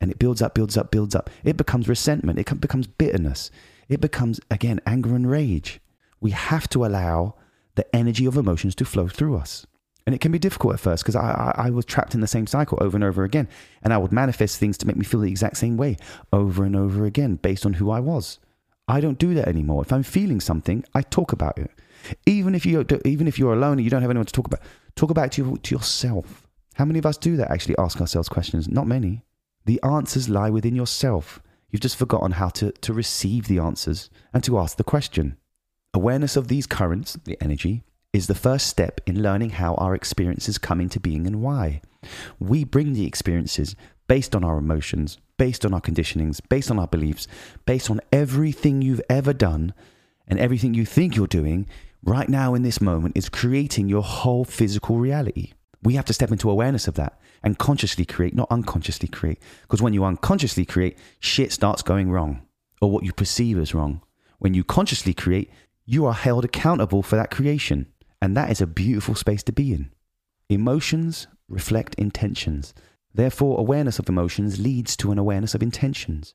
and 0.00 0.10
it 0.10 0.18
builds 0.18 0.40
up, 0.40 0.54
builds 0.54 0.76
up, 0.76 0.90
builds 0.90 1.14
up, 1.14 1.30
it 1.44 1.56
becomes 1.56 1.88
resentment. 1.88 2.38
It 2.38 2.60
becomes 2.60 2.86
bitterness. 2.86 3.50
It 3.88 4.00
becomes 4.00 4.40
again 4.50 4.80
anger 4.86 5.14
and 5.14 5.30
rage. 5.30 5.80
We 6.20 6.30
have 6.30 6.68
to 6.70 6.84
allow 6.84 7.34
the 7.74 7.94
energy 7.94 8.26
of 8.26 8.36
emotions 8.36 8.74
to 8.76 8.84
flow 8.84 9.08
through 9.08 9.36
us. 9.36 9.66
And 10.06 10.14
it 10.14 10.20
can 10.20 10.32
be 10.32 10.38
difficult 10.38 10.74
at 10.74 10.80
first 10.80 11.04
because 11.04 11.16
I, 11.16 11.54
I, 11.56 11.66
I, 11.66 11.70
was 11.70 11.84
trapped 11.84 12.14
in 12.14 12.20
the 12.20 12.26
same 12.26 12.46
cycle 12.46 12.78
over 12.80 12.96
and 12.96 13.04
over 13.04 13.22
again. 13.22 13.48
And 13.82 13.92
I 13.92 13.98
would 13.98 14.12
manifest 14.12 14.58
things 14.58 14.78
to 14.78 14.86
make 14.86 14.96
me 14.96 15.04
feel 15.04 15.20
the 15.20 15.30
exact 15.30 15.58
same 15.58 15.76
way 15.76 15.98
over 16.32 16.64
and 16.64 16.74
over 16.74 17.04
again 17.04 17.36
based 17.36 17.66
on 17.66 17.74
who 17.74 17.90
I 17.90 18.00
was. 18.00 18.38
I 18.88 19.00
don't 19.00 19.18
do 19.18 19.34
that 19.34 19.46
anymore. 19.46 19.82
If 19.82 19.92
I'm 19.92 20.02
feeling 20.02 20.40
something, 20.40 20.84
I 20.94 21.02
talk 21.02 21.32
about 21.32 21.58
it. 21.58 21.70
Even 22.26 22.54
if 22.54 22.64
you 22.66 22.84
even 23.04 23.28
if 23.28 23.38
you're 23.38 23.52
alone 23.52 23.74
and 23.74 23.84
you 23.84 23.90
don't 23.90 24.02
have 24.02 24.10
anyone 24.10 24.26
to 24.26 24.32
talk 24.32 24.46
about, 24.46 24.62
talk 24.96 25.10
about 25.10 25.26
it 25.26 25.32
to, 25.32 25.56
to 25.56 25.74
yourself. 25.74 26.48
How 26.74 26.84
many 26.86 26.98
of 26.98 27.06
us 27.06 27.18
do 27.18 27.36
that? 27.36 27.50
Actually, 27.50 27.76
ask 27.78 28.00
ourselves 28.00 28.28
questions. 28.28 28.68
Not 28.68 28.86
many. 28.86 29.22
The 29.66 29.80
answers 29.82 30.28
lie 30.28 30.50
within 30.50 30.74
yourself. 30.74 31.40
You've 31.70 31.82
just 31.82 31.96
forgotten 31.96 32.32
how 32.32 32.48
to, 32.48 32.72
to 32.72 32.92
receive 32.92 33.46
the 33.46 33.58
answers 33.58 34.10
and 34.32 34.42
to 34.44 34.58
ask 34.58 34.76
the 34.76 34.84
question. 34.84 35.36
Awareness 35.92 36.36
of 36.36 36.46
these 36.46 36.68
currents, 36.68 37.14
the 37.24 37.36
energy, 37.42 37.82
is 38.12 38.28
the 38.28 38.34
first 38.34 38.68
step 38.68 39.00
in 39.06 39.22
learning 39.22 39.50
how 39.50 39.74
our 39.74 39.92
experiences 39.92 40.56
come 40.56 40.80
into 40.80 41.00
being 41.00 41.26
and 41.26 41.42
why. 41.42 41.82
We 42.38 42.62
bring 42.62 42.92
the 42.92 43.06
experiences 43.06 43.74
based 44.06 44.36
on 44.36 44.44
our 44.44 44.56
emotions, 44.56 45.18
based 45.36 45.66
on 45.66 45.74
our 45.74 45.80
conditionings, 45.80 46.40
based 46.48 46.70
on 46.70 46.78
our 46.78 46.86
beliefs, 46.86 47.26
based 47.66 47.90
on 47.90 48.00
everything 48.12 48.82
you've 48.82 49.02
ever 49.10 49.32
done 49.32 49.74
and 50.28 50.38
everything 50.38 50.74
you 50.74 50.86
think 50.86 51.16
you're 51.16 51.26
doing 51.26 51.66
right 52.04 52.28
now 52.28 52.54
in 52.54 52.62
this 52.62 52.80
moment 52.80 53.16
is 53.16 53.28
creating 53.28 53.88
your 53.88 54.02
whole 54.02 54.44
physical 54.44 54.96
reality. 54.96 55.54
We 55.82 55.94
have 55.94 56.04
to 56.04 56.12
step 56.12 56.30
into 56.30 56.50
awareness 56.50 56.86
of 56.86 56.94
that 56.94 57.18
and 57.42 57.58
consciously 57.58 58.04
create, 58.04 58.34
not 58.36 58.46
unconsciously 58.48 59.08
create. 59.08 59.40
Because 59.62 59.82
when 59.82 59.94
you 59.94 60.04
unconsciously 60.04 60.64
create, 60.64 60.98
shit 61.18 61.50
starts 61.50 61.82
going 61.82 62.12
wrong 62.12 62.46
or 62.80 62.92
what 62.92 63.04
you 63.04 63.12
perceive 63.12 63.58
as 63.58 63.74
wrong. 63.74 64.02
When 64.38 64.54
you 64.54 64.62
consciously 64.62 65.14
create, 65.14 65.50
you 65.84 66.06
are 66.06 66.14
held 66.14 66.44
accountable 66.44 67.02
for 67.02 67.16
that 67.16 67.30
creation. 67.30 67.86
And 68.22 68.36
that 68.36 68.50
is 68.50 68.60
a 68.60 68.66
beautiful 68.66 69.14
space 69.14 69.42
to 69.44 69.52
be 69.52 69.72
in. 69.72 69.90
Emotions 70.48 71.26
reflect 71.48 71.94
intentions. 71.94 72.74
Therefore, 73.14 73.58
awareness 73.58 73.98
of 73.98 74.08
emotions 74.08 74.60
leads 74.60 74.96
to 74.96 75.10
an 75.10 75.18
awareness 75.18 75.54
of 75.54 75.62
intentions. 75.62 76.34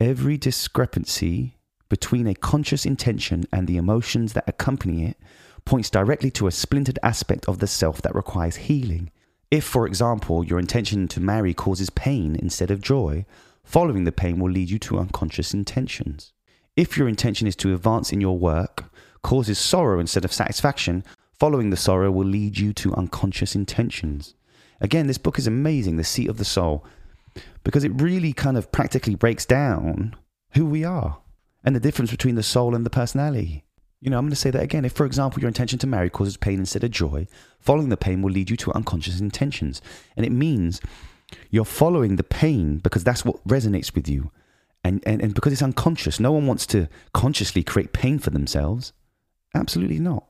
Every 0.00 0.36
discrepancy 0.36 1.56
between 1.88 2.26
a 2.26 2.34
conscious 2.34 2.84
intention 2.84 3.44
and 3.52 3.66
the 3.66 3.76
emotions 3.76 4.32
that 4.32 4.48
accompany 4.48 5.04
it 5.04 5.18
points 5.64 5.90
directly 5.90 6.30
to 6.32 6.46
a 6.46 6.52
splintered 6.52 6.98
aspect 7.02 7.46
of 7.48 7.58
the 7.58 7.66
self 7.66 8.02
that 8.02 8.14
requires 8.14 8.56
healing. 8.56 9.10
If, 9.50 9.64
for 9.64 9.86
example, 9.86 10.44
your 10.44 10.58
intention 10.58 11.06
to 11.08 11.20
marry 11.20 11.54
causes 11.54 11.90
pain 11.90 12.36
instead 12.36 12.70
of 12.70 12.80
joy, 12.80 13.24
following 13.62 14.04
the 14.04 14.12
pain 14.12 14.38
will 14.40 14.50
lead 14.50 14.70
you 14.70 14.78
to 14.80 14.98
unconscious 14.98 15.54
intentions. 15.54 16.32
If 16.76 16.98
your 16.98 17.08
intention 17.08 17.46
is 17.46 17.56
to 17.56 17.74
advance 17.74 18.12
in 18.12 18.20
your 18.20 18.38
work, 18.38 18.84
causes 19.26 19.58
sorrow 19.58 19.98
instead 19.98 20.24
of 20.24 20.32
satisfaction, 20.32 21.02
following 21.32 21.70
the 21.70 21.76
sorrow 21.76 22.12
will 22.12 22.24
lead 22.24 22.56
you 22.56 22.72
to 22.72 22.94
unconscious 22.94 23.56
intentions. 23.56 24.34
Again, 24.80 25.08
this 25.08 25.18
book 25.18 25.36
is 25.36 25.48
amazing, 25.48 25.96
The 25.96 26.04
Seat 26.04 26.30
of 26.30 26.38
the 26.38 26.44
Soul, 26.44 26.84
because 27.64 27.82
it 27.82 28.00
really 28.00 28.32
kind 28.32 28.56
of 28.56 28.70
practically 28.70 29.16
breaks 29.16 29.44
down 29.44 30.14
who 30.52 30.64
we 30.64 30.84
are 30.84 31.18
and 31.64 31.74
the 31.74 31.80
difference 31.80 32.12
between 32.12 32.36
the 32.36 32.44
soul 32.44 32.72
and 32.72 32.86
the 32.86 32.90
personality. 32.90 33.64
You 34.00 34.10
know, 34.10 34.18
I'm 34.18 34.26
going 34.26 34.30
to 34.30 34.36
say 34.36 34.52
that 34.52 34.62
again. 34.62 34.84
If, 34.84 34.92
for 34.92 35.04
example, 35.04 35.40
your 35.40 35.48
intention 35.48 35.80
to 35.80 35.88
marry 35.88 36.08
causes 36.08 36.36
pain 36.36 36.60
instead 36.60 36.84
of 36.84 36.92
joy, 36.92 37.26
following 37.58 37.88
the 37.88 37.96
pain 37.96 38.22
will 38.22 38.30
lead 38.30 38.48
you 38.48 38.56
to 38.58 38.72
unconscious 38.74 39.18
intentions. 39.18 39.82
And 40.16 40.24
it 40.24 40.30
means 40.30 40.80
you're 41.50 41.64
following 41.64 42.14
the 42.14 42.22
pain 42.22 42.78
because 42.78 43.02
that's 43.02 43.24
what 43.24 43.44
resonates 43.44 43.92
with 43.92 44.08
you. 44.08 44.30
And, 44.84 45.02
and, 45.04 45.20
and 45.20 45.34
because 45.34 45.52
it's 45.52 45.62
unconscious, 45.62 46.20
no 46.20 46.30
one 46.30 46.46
wants 46.46 46.64
to 46.66 46.88
consciously 47.12 47.64
create 47.64 47.92
pain 47.92 48.20
for 48.20 48.30
themselves. 48.30 48.92
Absolutely 49.56 49.98
not. 49.98 50.24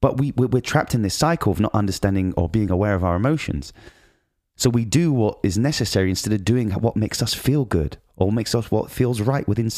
But 0.00 0.18
we, 0.18 0.32
we're 0.32 0.60
trapped 0.60 0.94
in 0.94 1.02
this 1.02 1.14
cycle 1.14 1.52
of 1.52 1.60
not 1.60 1.74
understanding 1.74 2.34
or 2.36 2.48
being 2.48 2.70
aware 2.70 2.94
of 2.94 3.04
our 3.04 3.14
emotions. 3.14 3.72
So 4.56 4.68
we 4.68 4.84
do 4.84 5.12
what 5.12 5.38
is 5.42 5.56
necessary 5.56 6.10
instead 6.10 6.32
of 6.32 6.44
doing 6.44 6.70
what 6.72 6.96
makes 6.96 7.22
us 7.22 7.34
feel 7.34 7.64
good 7.64 7.98
or 8.16 8.32
makes 8.32 8.54
us 8.54 8.70
what 8.70 8.90
feels 8.90 9.20
right 9.20 9.46
within 9.46 9.70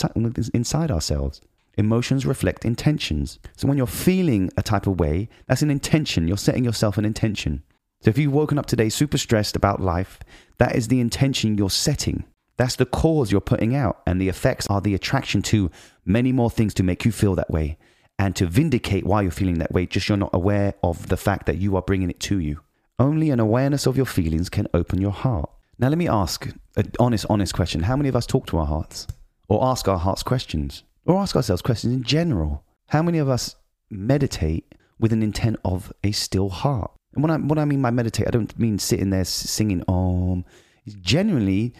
inside 0.54 0.90
ourselves. 0.90 1.40
Emotions 1.76 2.24
reflect 2.24 2.64
intentions. 2.64 3.38
So 3.56 3.66
when 3.68 3.76
you're 3.76 3.86
feeling 3.86 4.50
a 4.56 4.62
type 4.62 4.86
of 4.86 4.98
way, 4.98 5.28
that's 5.46 5.62
an 5.62 5.70
intention. 5.70 6.28
You're 6.28 6.36
setting 6.36 6.64
yourself 6.64 6.96
an 6.96 7.04
intention. 7.04 7.62
So 8.00 8.10
if 8.10 8.18
you've 8.18 8.32
woken 8.32 8.58
up 8.58 8.66
today 8.66 8.88
super 8.88 9.18
stressed 9.18 9.56
about 9.56 9.80
life, 9.80 10.20
that 10.58 10.76
is 10.76 10.88
the 10.88 11.00
intention 11.00 11.58
you're 11.58 11.70
setting. 11.70 12.24
That's 12.56 12.76
the 12.76 12.86
cause 12.86 13.32
you're 13.32 13.40
putting 13.40 13.74
out, 13.74 14.00
and 14.06 14.20
the 14.20 14.28
effects 14.28 14.68
are 14.68 14.80
the 14.80 14.94
attraction 14.94 15.42
to 15.42 15.70
many 16.04 16.30
more 16.30 16.50
things 16.50 16.72
to 16.74 16.84
make 16.84 17.04
you 17.04 17.10
feel 17.10 17.34
that 17.34 17.50
way 17.50 17.76
and 18.18 18.36
to 18.36 18.46
vindicate 18.46 19.04
why 19.04 19.22
you're 19.22 19.30
feeling 19.30 19.58
that 19.58 19.72
way, 19.72 19.86
just 19.86 20.08
you're 20.08 20.18
not 20.18 20.30
aware 20.32 20.74
of 20.82 21.08
the 21.08 21.16
fact 21.16 21.46
that 21.46 21.58
you 21.58 21.76
are 21.76 21.82
bringing 21.82 22.10
it 22.10 22.20
to 22.20 22.38
you. 22.38 22.60
Only 22.98 23.30
an 23.30 23.40
awareness 23.40 23.86
of 23.86 23.96
your 23.96 24.06
feelings 24.06 24.48
can 24.48 24.68
open 24.72 25.00
your 25.00 25.10
heart. 25.10 25.50
Now, 25.78 25.88
let 25.88 25.98
me 25.98 26.08
ask 26.08 26.48
an 26.76 26.92
honest, 27.00 27.26
honest 27.28 27.54
question. 27.54 27.82
How 27.82 27.96
many 27.96 28.08
of 28.08 28.14
us 28.14 28.26
talk 28.26 28.46
to 28.46 28.58
our 28.58 28.66
hearts 28.66 29.08
or 29.48 29.64
ask 29.64 29.88
our 29.88 29.98
hearts 29.98 30.22
questions? 30.22 30.84
or 31.06 31.20
ask 31.20 31.36
ourselves 31.36 31.62
questions 31.62 31.92
in 31.92 32.02
general. 32.02 32.64
How 32.88 33.02
many 33.02 33.18
of 33.18 33.28
us 33.28 33.56
meditate 33.90 34.74
with 34.98 35.12
an 35.12 35.22
intent 35.22 35.58
of 35.64 35.92
a 36.02 36.12
still 36.12 36.48
heart? 36.48 36.90
And 37.14 37.22
when 37.22 37.30
I, 37.30 37.36
what 37.36 37.58
I 37.58 37.64
mean 37.64 37.82
by 37.82 37.90
meditate, 37.90 38.26
I 38.26 38.30
don't 38.30 38.58
mean 38.58 38.78
sitting 38.78 39.10
there 39.10 39.24
singing 39.24 39.82
om. 39.86 40.44
It's 40.84 40.94
genuinely 40.96 41.74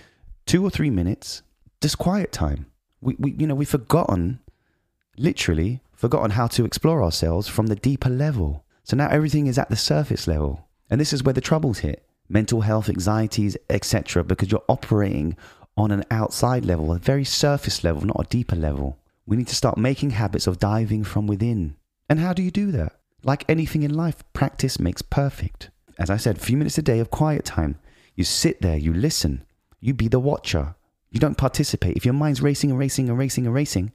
two 0.46 0.64
or 0.64 0.70
three 0.70 0.90
minutes, 0.90 1.42
just 1.80 1.98
quiet 1.98 2.32
time. 2.32 2.66
We, 3.00 3.16
we, 3.18 3.32
you 3.32 3.46
know, 3.46 3.54
we've 3.54 3.68
forgotten, 3.68 4.40
literally 5.16 5.82
forgotten 6.04 6.32
how 6.32 6.46
to 6.46 6.66
explore 6.66 7.02
ourselves 7.02 7.48
from 7.48 7.68
the 7.68 7.76
deeper 7.76 8.10
level. 8.10 8.62
So 8.82 8.94
now 8.94 9.08
everything 9.08 9.46
is 9.46 9.58
at 9.58 9.70
the 9.70 9.76
surface 9.76 10.26
level. 10.26 10.68
And 10.90 11.00
this 11.00 11.14
is 11.14 11.22
where 11.22 11.32
the 11.32 11.40
troubles 11.40 11.78
hit 11.78 12.06
mental 12.28 12.60
health, 12.60 12.90
anxieties, 12.90 13.56
etc., 13.70 14.22
because 14.22 14.52
you're 14.52 14.68
operating 14.68 15.34
on 15.78 15.90
an 15.90 16.04
outside 16.10 16.66
level, 16.66 16.92
a 16.92 16.98
very 16.98 17.24
surface 17.24 17.82
level, 17.82 18.02
not 18.02 18.26
a 18.26 18.28
deeper 18.28 18.54
level. 18.54 18.98
We 19.24 19.38
need 19.38 19.48
to 19.48 19.54
start 19.54 19.78
making 19.78 20.10
habits 20.10 20.46
of 20.46 20.58
diving 20.58 21.04
from 21.04 21.26
within. 21.26 21.74
And 22.10 22.20
how 22.20 22.34
do 22.34 22.42
you 22.42 22.50
do 22.50 22.70
that? 22.72 23.00
Like 23.22 23.46
anything 23.48 23.82
in 23.82 23.94
life, 23.94 24.22
practice 24.34 24.78
makes 24.78 25.00
perfect. 25.00 25.70
As 25.98 26.10
I 26.10 26.18
said, 26.18 26.36
a 26.36 26.40
few 26.40 26.58
minutes 26.58 26.76
a 26.76 26.82
day 26.82 26.98
of 26.98 27.10
quiet 27.10 27.46
time. 27.46 27.78
You 28.14 28.24
sit 28.24 28.60
there, 28.60 28.76
you 28.76 28.92
listen, 28.92 29.46
you 29.80 29.94
be 29.94 30.08
the 30.08 30.20
watcher. 30.20 30.74
You 31.10 31.18
don't 31.18 31.38
participate. 31.38 31.96
If 31.96 32.04
your 32.04 32.12
mind's 32.12 32.42
racing 32.42 32.68
and 32.68 32.78
racing 32.78 33.08
and 33.08 33.16
racing 33.16 33.46
and 33.46 33.54
racing, 33.54 33.90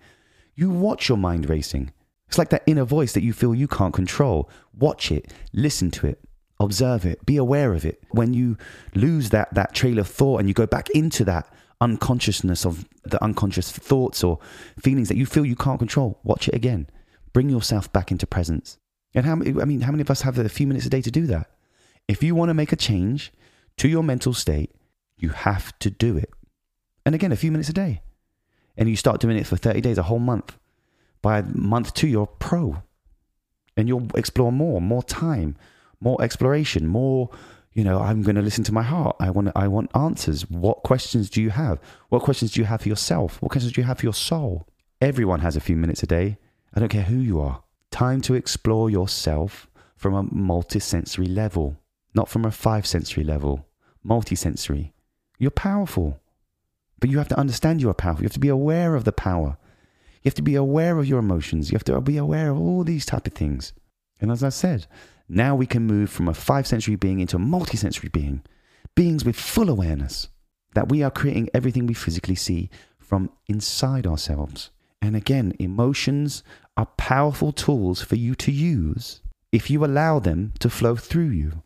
you 0.55 0.71
watch 0.71 1.07
your 1.07 1.19
mind 1.19 1.47
racing. 1.47 1.91
It's 2.29 2.37
like 2.37 2.49
that 2.49 2.61
inner 2.67 2.83
voice 2.83 3.13
that 3.13 3.23
you 3.23 3.33
feel 3.33 3.55
you 3.55 3.67
can't 3.67 3.93
control. 3.93 4.51
Watch 4.77 5.11
it, 5.11 5.33
listen 5.51 5.89
to 5.91 6.05
it, 6.05 6.23
observe 6.59 7.03
it, 7.03 7.25
be 7.25 7.37
aware 7.37 7.73
of 7.73 7.85
it. 7.85 8.03
When 8.11 8.35
you 8.35 8.55
lose 8.93 9.31
that, 9.31 9.51
that 9.55 9.73
trail 9.73 9.97
of 9.97 10.07
thought 10.07 10.37
and 10.37 10.47
you 10.47 10.53
go 10.53 10.67
back 10.67 10.91
into 10.91 11.25
that 11.25 11.51
unconsciousness 11.81 12.67
of 12.67 12.87
the 13.03 13.21
unconscious 13.23 13.71
thoughts 13.71 14.23
or 14.23 14.37
feelings 14.77 15.07
that 15.09 15.17
you 15.17 15.25
feel 15.25 15.43
you 15.43 15.55
can't 15.55 15.79
control, 15.79 16.19
watch 16.23 16.47
it 16.47 16.53
again. 16.53 16.87
Bring 17.33 17.49
yourself 17.49 17.91
back 17.91 18.11
into 18.11 18.27
presence. 18.27 18.77
And 19.15 19.25
how 19.25 19.33
I 19.33 19.65
mean, 19.65 19.81
how 19.81 19.91
many 19.91 20.01
of 20.01 20.11
us 20.11 20.21
have 20.21 20.37
a 20.37 20.47
few 20.49 20.67
minutes 20.67 20.85
a 20.85 20.89
day 20.89 21.01
to 21.01 21.09
do 21.09 21.25
that? 21.25 21.49
If 22.07 22.21
you 22.21 22.35
want 22.35 22.49
to 22.51 22.53
make 22.53 22.71
a 22.71 22.75
change 22.75 23.33
to 23.77 23.87
your 23.87 24.03
mental 24.03 24.35
state, 24.35 24.75
you 25.17 25.29
have 25.29 25.77
to 25.79 25.89
do 25.89 26.15
it. 26.15 26.29
And 27.07 27.15
again, 27.15 27.31
a 27.31 27.35
few 27.35 27.51
minutes 27.51 27.69
a 27.69 27.73
day. 27.73 28.03
And 28.77 28.87
you 28.87 28.95
start 28.95 29.19
doing 29.19 29.37
it 29.37 29.47
for 29.47 29.57
30 29.57 29.81
days, 29.81 29.97
a 29.97 30.03
whole 30.03 30.19
month. 30.19 30.55
By 31.21 31.41
month 31.41 31.93
two, 31.93 32.07
you're 32.07 32.27
pro. 32.27 32.81
And 33.75 33.87
you'll 33.87 34.07
explore 34.15 34.51
more, 34.51 34.81
more 34.81 35.03
time, 35.03 35.55
more 35.99 36.21
exploration, 36.21 36.87
more 36.87 37.29
you 37.73 37.83
know 37.83 37.99
i'm 37.99 38.23
going 38.23 38.35
to 38.35 38.41
listen 38.41 38.63
to 38.63 38.73
my 38.73 38.81
heart. 38.81 39.15
I 39.19 39.29
want 39.29 39.51
i 39.55 39.67
want 39.67 39.95
answers. 39.95 40.49
What 40.49 40.83
questions 40.83 41.29
do 41.29 41.41
you 41.41 41.51
have? 41.51 41.79
What 42.09 42.23
questions 42.23 42.51
do 42.51 42.59
you 42.59 42.65
have 42.65 42.81
for 42.81 42.89
yourself? 42.89 43.41
What 43.41 43.51
questions 43.51 43.73
do 43.73 43.81
you 43.81 43.87
have 43.87 43.99
for 43.99 44.05
your 44.05 44.13
soul? 44.13 44.67
Everyone 45.01 45.39
has 45.41 45.55
a 45.55 45.61
few 45.61 45.75
minutes 45.75 46.03
a 46.03 46.07
day. 46.07 46.37
I 46.73 46.79
don't 46.79 46.89
care 46.89 47.03
who 47.03 47.19
you 47.19 47.39
are. 47.39 47.63
Time 47.91 48.21
to 48.21 48.33
explore 48.33 48.89
yourself 48.89 49.67
from 49.95 50.13
a 50.13 50.23
multisensory 50.23 51.33
level 51.33 51.77
not 52.15 52.27
from 52.27 52.43
a 52.43 52.51
five 52.51 52.87
sensory 52.87 53.23
level 53.23 53.67
multisensory. 54.05 54.91
You're 55.37 55.51
powerful 55.51 56.19
but 56.99 57.09
you 57.09 57.17
have 57.17 57.29
to 57.29 57.39
understand 57.39 57.81
you 57.81 57.89
are 57.89 57.93
powerful. 57.93 58.23
You 58.23 58.25
have 58.25 58.33
to 58.33 58.39
be 58.39 58.49
aware 58.49 58.95
of 58.95 59.05
the 59.05 59.13
power 59.13 59.57
you 60.21 60.29
have 60.29 60.35
to 60.35 60.41
be 60.41 60.55
aware 60.55 60.97
of 60.97 61.07
your 61.07 61.19
emotions 61.19 61.71
you 61.71 61.75
have 61.75 61.83
to 61.83 61.99
be 62.01 62.17
aware 62.17 62.51
of 62.51 62.59
all 62.59 62.83
these 62.83 63.05
type 63.05 63.27
of 63.27 63.33
things 63.33 63.73
and 64.21 64.31
as 64.31 64.43
i 64.43 64.49
said 64.49 64.87
now 65.29 65.55
we 65.55 65.67
can 65.67 65.85
move 65.85 66.09
from 66.09 66.27
a 66.27 66.33
five 66.33 66.65
sensory 66.65 66.95
being 66.95 67.19
into 67.19 67.35
a 67.35 67.39
multi-sensory 67.39 68.09
being, 68.09 68.41
beings 68.95 69.23
with 69.23 69.35
full 69.35 69.69
awareness 69.69 70.27
that 70.73 70.89
we 70.89 71.03
are 71.03 71.11
creating 71.11 71.49
everything 71.53 71.85
we 71.85 71.93
physically 71.93 72.35
see 72.35 72.69
from 72.97 73.29
inside 73.47 74.07
ourselves. 74.07 74.71
And 75.01 75.15
again, 75.15 75.53
emotions 75.59 76.43
are 76.75 76.87
powerful 76.97 77.51
tools 77.51 78.01
for 78.01 78.15
you 78.15 78.33
to 78.35 78.51
use 78.51 79.21
if 79.51 79.69
you 79.69 79.85
allow 79.85 80.17
them 80.17 80.53
to 80.59 80.69
flow 80.69 80.95
through 80.95 81.29
you. 81.29 81.61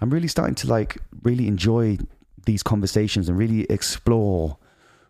I'm 0.00 0.10
really 0.10 0.28
starting 0.28 0.54
to 0.56 0.66
like 0.68 0.98
really 1.22 1.46
enjoy 1.46 1.98
these 2.46 2.64
conversations 2.64 3.28
and 3.28 3.38
really 3.38 3.62
explore 3.70 4.58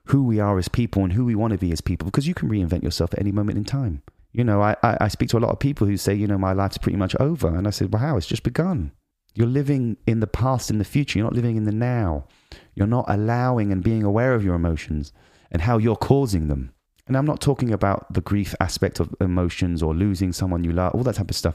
who 0.06 0.24
we 0.24 0.38
are 0.38 0.58
as 0.58 0.68
people 0.68 1.02
and 1.02 1.12
who 1.12 1.24
we 1.24 1.34
want 1.34 1.52
to 1.52 1.58
be 1.58 1.72
as 1.72 1.80
people 1.80 2.06
because 2.06 2.26
you 2.26 2.34
can 2.34 2.48
reinvent 2.48 2.82
yourself 2.82 3.12
at 3.14 3.20
any 3.20 3.32
moment 3.32 3.58
in 3.58 3.64
time 3.64 4.02
you 4.34 4.42
know, 4.42 4.60
I, 4.60 4.76
I 4.82 5.06
speak 5.06 5.28
to 5.30 5.38
a 5.38 5.44
lot 5.46 5.52
of 5.52 5.60
people 5.60 5.86
who 5.86 5.96
say, 5.96 6.12
you 6.12 6.26
know, 6.26 6.36
my 6.36 6.52
life's 6.52 6.76
pretty 6.76 6.98
much 6.98 7.14
over. 7.20 7.54
And 7.54 7.68
I 7.68 7.70
said, 7.70 7.92
well, 7.92 8.02
how? 8.02 8.16
It's 8.16 8.26
just 8.26 8.42
begun. 8.42 8.90
You're 9.32 9.46
living 9.46 9.96
in 10.08 10.18
the 10.18 10.26
past 10.26 10.70
and 10.70 10.80
the 10.80 10.84
future. 10.84 11.18
You're 11.18 11.26
not 11.26 11.36
living 11.36 11.56
in 11.56 11.64
the 11.64 11.72
now. 11.72 12.26
You're 12.74 12.88
not 12.88 13.04
allowing 13.06 13.70
and 13.70 13.82
being 13.82 14.02
aware 14.02 14.34
of 14.34 14.44
your 14.44 14.56
emotions 14.56 15.12
and 15.52 15.62
how 15.62 15.78
you're 15.78 15.94
causing 15.94 16.48
them. 16.48 16.72
And 17.06 17.16
I'm 17.16 17.26
not 17.26 17.40
talking 17.40 17.72
about 17.72 18.12
the 18.12 18.20
grief 18.20 18.56
aspect 18.58 18.98
of 18.98 19.14
emotions 19.20 19.84
or 19.84 19.94
losing 19.94 20.32
someone 20.32 20.64
you 20.64 20.72
love, 20.72 20.94
all 20.94 21.04
that 21.04 21.14
type 21.14 21.30
of 21.30 21.36
stuff. 21.36 21.54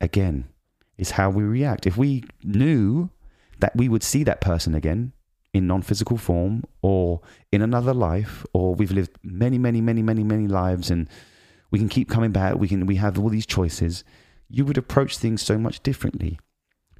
Again, 0.00 0.48
it's 0.96 1.10
how 1.12 1.28
we 1.28 1.42
react. 1.42 1.86
If 1.86 1.98
we 1.98 2.24
knew 2.42 3.10
that 3.58 3.76
we 3.76 3.90
would 3.90 4.02
see 4.02 4.24
that 4.24 4.40
person 4.40 4.74
again 4.74 5.12
in 5.52 5.66
non 5.66 5.82
physical 5.82 6.16
form 6.16 6.64
or 6.82 7.20
in 7.50 7.62
another 7.62 7.94
life, 7.94 8.44
or 8.52 8.74
we've 8.74 8.92
lived 8.92 9.18
many, 9.22 9.58
many, 9.58 9.80
many, 9.80 10.02
many, 10.02 10.22
many 10.22 10.46
lives 10.46 10.90
and 10.90 11.08
we 11.70 11.78
can 11.78 11.88
keep 11.88 12.08
coming 12.08 12.32
back, 12.32 12.56
we 12.56 12.68
can 12.68 12.86
we 12.86 12.96
have 12.96 13.18
all 13.18 13.28
these 13.28 13.46
choices, 13.46 14.04
you 14.48 14.64
would 14.64 14.78
approach 14.78 15.16
things 15.16 15.42
so 15.42 15.58
much 15.58 15.82
differently. 15.82 16.38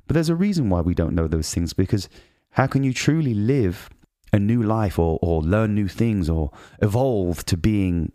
But 0.06 0.14
there's 0.14 0.28
a 0.28 0.36
reason 0.36 0.70
why 0.70 0.80
we 0.80 0.94
don't 0.94 1.14
know 1.14 1.28
those 1.28 1.52
things 1.52 1.72
because 1.72 2.08
how 2.50 2.66
can 2.66 2.82
you 2.82 2.92
truly 2.92 3.34
live 3.34 3.88
a 4.32 4.38
new 4.38 4.62
life 4.62 4.98
or, 4.98 5.18
or 5.22 5.42
learn 5.42 5.74
new 5.74 5.88
things 5.88 6.28
or 6.28 6.50
evolve 6.80 7.44
to 7.46 7.56
being 7.56 8.12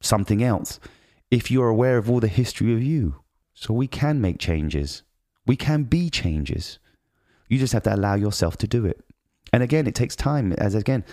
something 0.00 0.42
else 0.42 0.80
if 1.30 1.50
you're 1.50 1.68
aware 1.68 1.96
of 1.98 2.10
all 2.10 2.20
the 2.20 2.28
history 2.28 2.72
of 2.74 2.82
you? 2.82 3.16
So 3.54 3.72
we 3.74 3.86
can 3.86 4.20
make 4.20 4.38
changes. 4.38 5.02
We 5.46 5.56
can 5.56 5.84
be 5.84 6.10
changes. 6.10 6.78
You 7.48 7.58
just 7.58 7.72
have 7.74 7.82
to 7.84 7.94
allow 7.94 8.14
yourself 8.14 8.56
to 8.58 8.66
do 8.66 8.86
it. 8.86 9.02
And 9.52 9.62
again, 9.62 9.86
it 9.86 9.94
takes 9.94 10.16
time. 10.16 10.52
As 10.54 10.74
again, 10.74 11.04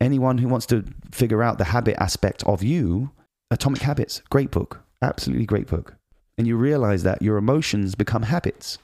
anyone 0.00 0.38
who 0.38 0.48
wants 0.48 0.66
to 0.66 0.84
figure 1.12 1.42
out 1.42 1.58
the 1.58 1.64
habit 1.64 1.96
aspect 2.00 2.44
of 2.44 2.62
you, 2.62 3.10
Atomic 3.50 3.82
Habits, 3.82 4.22
great 4.30 4.50
book, 4.50 4.82
absolutely 5.02 5.46
great 5.46 5.66
book. 5.66 5.96
And 6.38 6.46
you 6.46 6.56
realize 6.56 7.02
that 7.02 7.20
your 7.20 7.36
emotions 7.36 7.94
become 7.94 8.22
habits. 8.22 8.78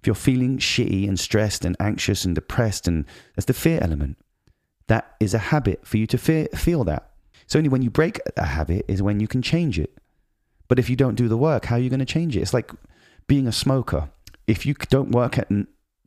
If 0.00 0.06
you're 0.06 0.14
feeling 0.14 0.58
shitty 0.58 1.08
and 1.08 1.18
stressed 1.18 1.64
and 1.64 1.76
anxious 1.80 2.24
and 2.24 2.34
depressed, 2.34 2.86
and 2.86 3.06
that's 3.34 3.46
the 3.46 3.54
fear 3.54 3.78
element, 3.82 4.16
that 4.86 5.16
is 5.18 5.34
a 5.34 5.38
habit 5.38 5.86
for 5.86 5.96
you 5.96 6.06
to 6.06 6.18
fear, 6.18 6.46
feel 6.54 6.84
that. 6.84 7.10
So 7.46 7.58
only 7.58 7.68
when 7.68 7.82
you 7.82 7.90
break 7.90 8.20
a 8.36 8.44
habit 8.44 8.84
is 8.88 9.02
when 9.02 9.20
you 9.20 9.28
can 9.28 9.42
change 9.42 9.78
it. 9.78 9.98
But 10.68 10.78
if 10.78 10.88
you 10.88 10.96
don't 10.96 11.14
do 11.14 11.28
the 11.28 11.36
work, 11.36 11.66
how 11.66 11.76
are 11.76 11.80
you 11.80 11.90
going 11.90 12.00
to 12.00 12.06
change 12.06 12.36
it? 12.36 12.40
It's 12.40 12.54
like 12.54 12.70
being 13.26 13.46
a 13.46 13.52
smoker. 13.52 14.10
If 14.46 14.64
you 14.64 14.74
don't 14.74 15.10
work 15.10 15.38
at 15.38 15.50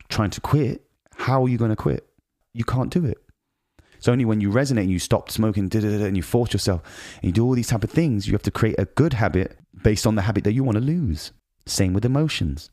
trying 0.10 0.30
to 0.32 0.42
quit, 0.42 0.84
how 1.16 1.44
are 1.44 1.50
you 1.50 1.58
going 1.58 1.70
to 1.70 1.76
quit? 1.76 2.07
You 2.58 2.66
can't 2.66 2.90
do 2.90 3.06
it. 3.06 3.20
It's 3.98 4.08
only 4.08 4.26
when 4.26 4.42
you 4.42 4.50
resonate 4.50 4.82
and 4.82 4.92
you 4.92 5.00
stop 5.00 5.30
smoking 5.30 5.70
and 5.72 6.18
you 6.18 6.24
force 6.24 6.54
yourself 6.54 6.82
and 7.22 7.26
you 7.26 7.32
do 7.32 7.46
all 7.46 7.54
these 7.54 7.68
type 7.68 7.84
of 7.84 7.92
things, 7.92 8.26
you 8.26 8.34
have 8.34 8.42
to 8.44 8.52
create 8.52 8.80
a 8.80 8.86
good 8.86 9.14
habit 9.14 9.60
based 9.84 10.08
on 10.08 10.16
the 10.16 10.24
habit 10.24 10.44
that 10.44 10.54
you 10.54 10.64
want 10.64 10.78
to 10.78 10.84
lose. 10.84 11.34
Same 11.68 11.94
with 11.94 12.04
emotions. 12.04 12.72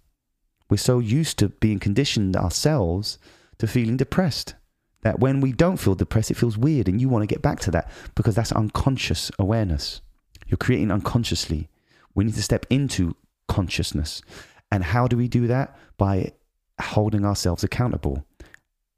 We're 0.70 0.78
so 0.78 1.00
used 1.00 1.38
to 1.38 1.50
being 1.50 1.78
conditioned 1.78 2.34
ourselves 2.34 3.18
to 3.58 3.66
feeling 3.66 3.98
depressed 3.98 4.54
that 5.02 5.20
when 5.20 5.42
we 5.42 5.52
don't 5.52 5.76
feel 5.76 5.94
depressed, 5.94 6.30
it 6.30 6.36
feels 6.36 6.56
weird 6.56 6.88
and 6.88 6.98
you 6.98 7.10
want 7.10 7.22
to 7.22 7.34
get 7.34 7.42
back 7.42 7.60
to 7.60 7.70
that 7.72 7.90
because 8.14 8.34
that's 8.34 8.52
unconscious 8.52 9.30
awareness. 9.38 10.00
You're 10.46 10.56
creating 10.56 10.90
unconsciously. 10.90 11.68
We 12.14 12.24
need 12.24 12.34
to 12.34 12.42
step 12.42 12.64
into 12.70 13.16
consciousness. 13.48 14.22
And 14.70 14.82
how 14.82 15.06
do 15.06 15.18
we 15.18 15.28
do 15.28 15.46
that? 15.46 15.76
By 15.98 16.32
holding 16.80 17.24
ourselves 17.24 17.62
accountable. 17.62 18.24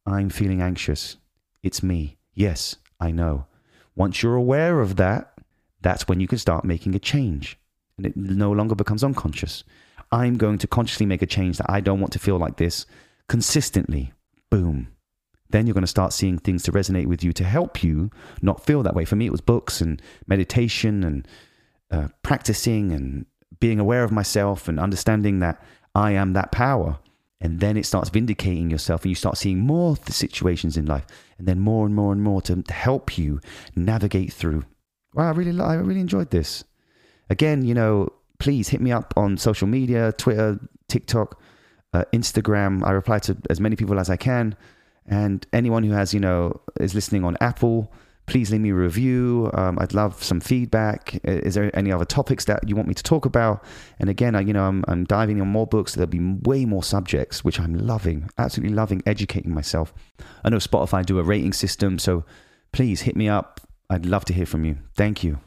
I'm 0.06 0.30
feeling 0.30 0.62
anxious. 0.62 1.16
It's 1.62 1.82
me. 1.82 2.16
Yes, 2.34 2.76
I 3.00 3.10
know. 3.10 3.46
Once 3.94 4.22
you're 4.22 4.36
aware 4.36 4.80
of 4.80 4.96
that, 4.96 5.32
that's 5.80 6.06
when 6.06 6.20
you 6.20 6.28
can 6.28 6.38
start 6.38 6.64
making 6.64 6.94
a 6.94 6.98
change. 6.98 7.58
And 7.96 8.06
it 8.06 8.16
no 8.16 8.52
longer 8.52 8.74
becomes 8.74 9.02
unconscious. 9.02 9.64
I'm 10.12 10.36
going 10.36 10.58
to 10.58 10.66
consciously 10.66 11.06
make 11.06 11.22
a 11.22 11.26
change 11.26 11.58
that 11.58 11.70
I 11.70 11.80
don't 11.80 12.00
want 12.00 12.12
to 12.12 12.18
feel 12.18 12.38
like 12.38 12.56
this 12.56 12.86
consistently. 13.28 14.12
Boom. 14.50 14.88
Then 15.50 15.66
you're 15.66 15.74
going 15.74 15.82
to 15.82 15.88
start 15.88 16.12
seeing 16.12 16.38
things 16.38 16.62
to 16.64 16.72
resonate 16.72 17.06
with 17.06 17.24
you 17.24 17.32
to 17.32 17.44
help 17.44 17.82
you 17.82 18.10
not 18.42 18.64
feel 18.64 18.82
that 18.82 18.94
way. 18.94 19.04
For 19.04 19.16
me, 19.16 19.26
it 19.26 19.32
was 19.32 19.40
books 19.40 19.80
and 19.80 20.00
meditation 20.26 21.02
and 21.04 21.28
uh, 21.90 22.08
practicing 22.22 22.92
and 22.92 23.26
being 23.60 23.80
aware 23.80 24.04
of 24.04 24.12
myself 24.12 24.68
and 24.68 24.78
understanding 24.78 25.40
that 25.40 25.62
I 25.94 26.12
am 26.12 26.32
that 26.34 26.52
power. 26.52 26.98
And 27.40 27.60
then 27.60 27.76
it 27.76 27.84
starts 27.84 28.08
vindicating 28.08 28.70
yourself 28.70 29.02
and 29.02 29.10
you 29.10 29.14
start 29.14 29.36
seeing 29.36 29.60
more 29.60 29.96
situations 30.08 30.76
in 30.76 30.86
life 30.86 31.06
and 31.38 31.46
then 31.46 31.60
more 31.60 31.84
and 31.84 31.94
more 31.94 32.12
and 32.12 32.22
more 32.22 32.40
to, 32.42 32.62
help 32.70 33.18
you 33.18 33.40
navigate 33.74 34.32
through. 34.32 34.64
Wow, 35.14 35.28
I 35.28 35.30
really, 35.32 35.60
I 35.60 35.74
really 35.74 36.00
enjoyed 36.00 36.30
this. 36.30 36.64
Again, 37.28 37.64
you 37.64 37.74
know, 37.74 38.08
please 38.38 38.68
hit 38.68 38.80
me 38.80 38.92
up 38.92 39.12
on 39.16 39.36
social 39.36 39.68
media, 39.68 40.12
Twitter, 40.12 40.58
TikTok, 40.88 41.40
uh, 41.92 42.04
Instagram. 42.12 42.84
I 42.84 42.92
reply 42.92 43.18
to 43.20 43.36
as 43.50 43.60
many 43.60 43.76
people 43.76 43.98
as 43.98 44.08
I 44.08 44.16
can. 44.16 44.56
And 45.06 45.46
anyone 45.52 45.84
who 45.84 45.92
has, 45.92 46.14
you 46.14 46.20
know, 46.20 46.60
is 46.80 46.94
listening 46.94 47.24
on 47.24 47.36
Apple, 47.40 47.92
please 48.26 48.50
leave 48.50 48.60
me 48.60 48.70
a 48.70 48.74
review. 48.74 49.50
Um, 49.54 49.78
I'd 49.80 49.94
love 49.94 50.22
some 50.22 50.40
feedback. 50.40 51.20
Is 51.24 51.54
there 51.54 51.70
any 51.76 51.92
other 51.92 52.04
topics 52.04 52.44
that 52.46 52.68
you 52.68 52.76
want 52.76 52.88
me 52.88 52.94
to 52.94 53.02
talk 53.02 53.24
about? 53.24 53.64
And 53.98 54.10
again, 54.10 54.34
I, 54.34 54.40
you 54.40 54.52
know, 54.52 54.64
I'm, 54.64 54.84
I'm 54.88 55.04
diving 55.04 55.40
on 55.40 55.48
more 55.48 55.66
books. 55.66 55.94
There'll 55.94 56.08
be 56.08 56.20
way 56.42 56.64
more 56.64 56.82
subjects, 56.82 57.44
which 57.44 57.60
I'm 57.60 57.74
loving, 57.74 58.28
absolutely 58.36 58.74
loving 58.74 59.02
educating 59.06 59.54
myself. 59.54 59.94
I 60.44 60.50
know 60.50 60.58
Spotify 60.58 61.06
do 61.06 61.18
a 61.18 61.22
rating 61.22 61.52
system, 61.52 61.98
so 61.98 62.24
please 62.72 63.02
hit 63.02 63.16
me 63.16 63.28
up. 63.28 63.60
I'd 63.88 64.06
love 64.06 64.24
to 64.26 64.32
hear 64.32 64.46
from 64.46 64.64
you. 64.64 64.78
Thank 64.94 65.22
you. 65.22 65.38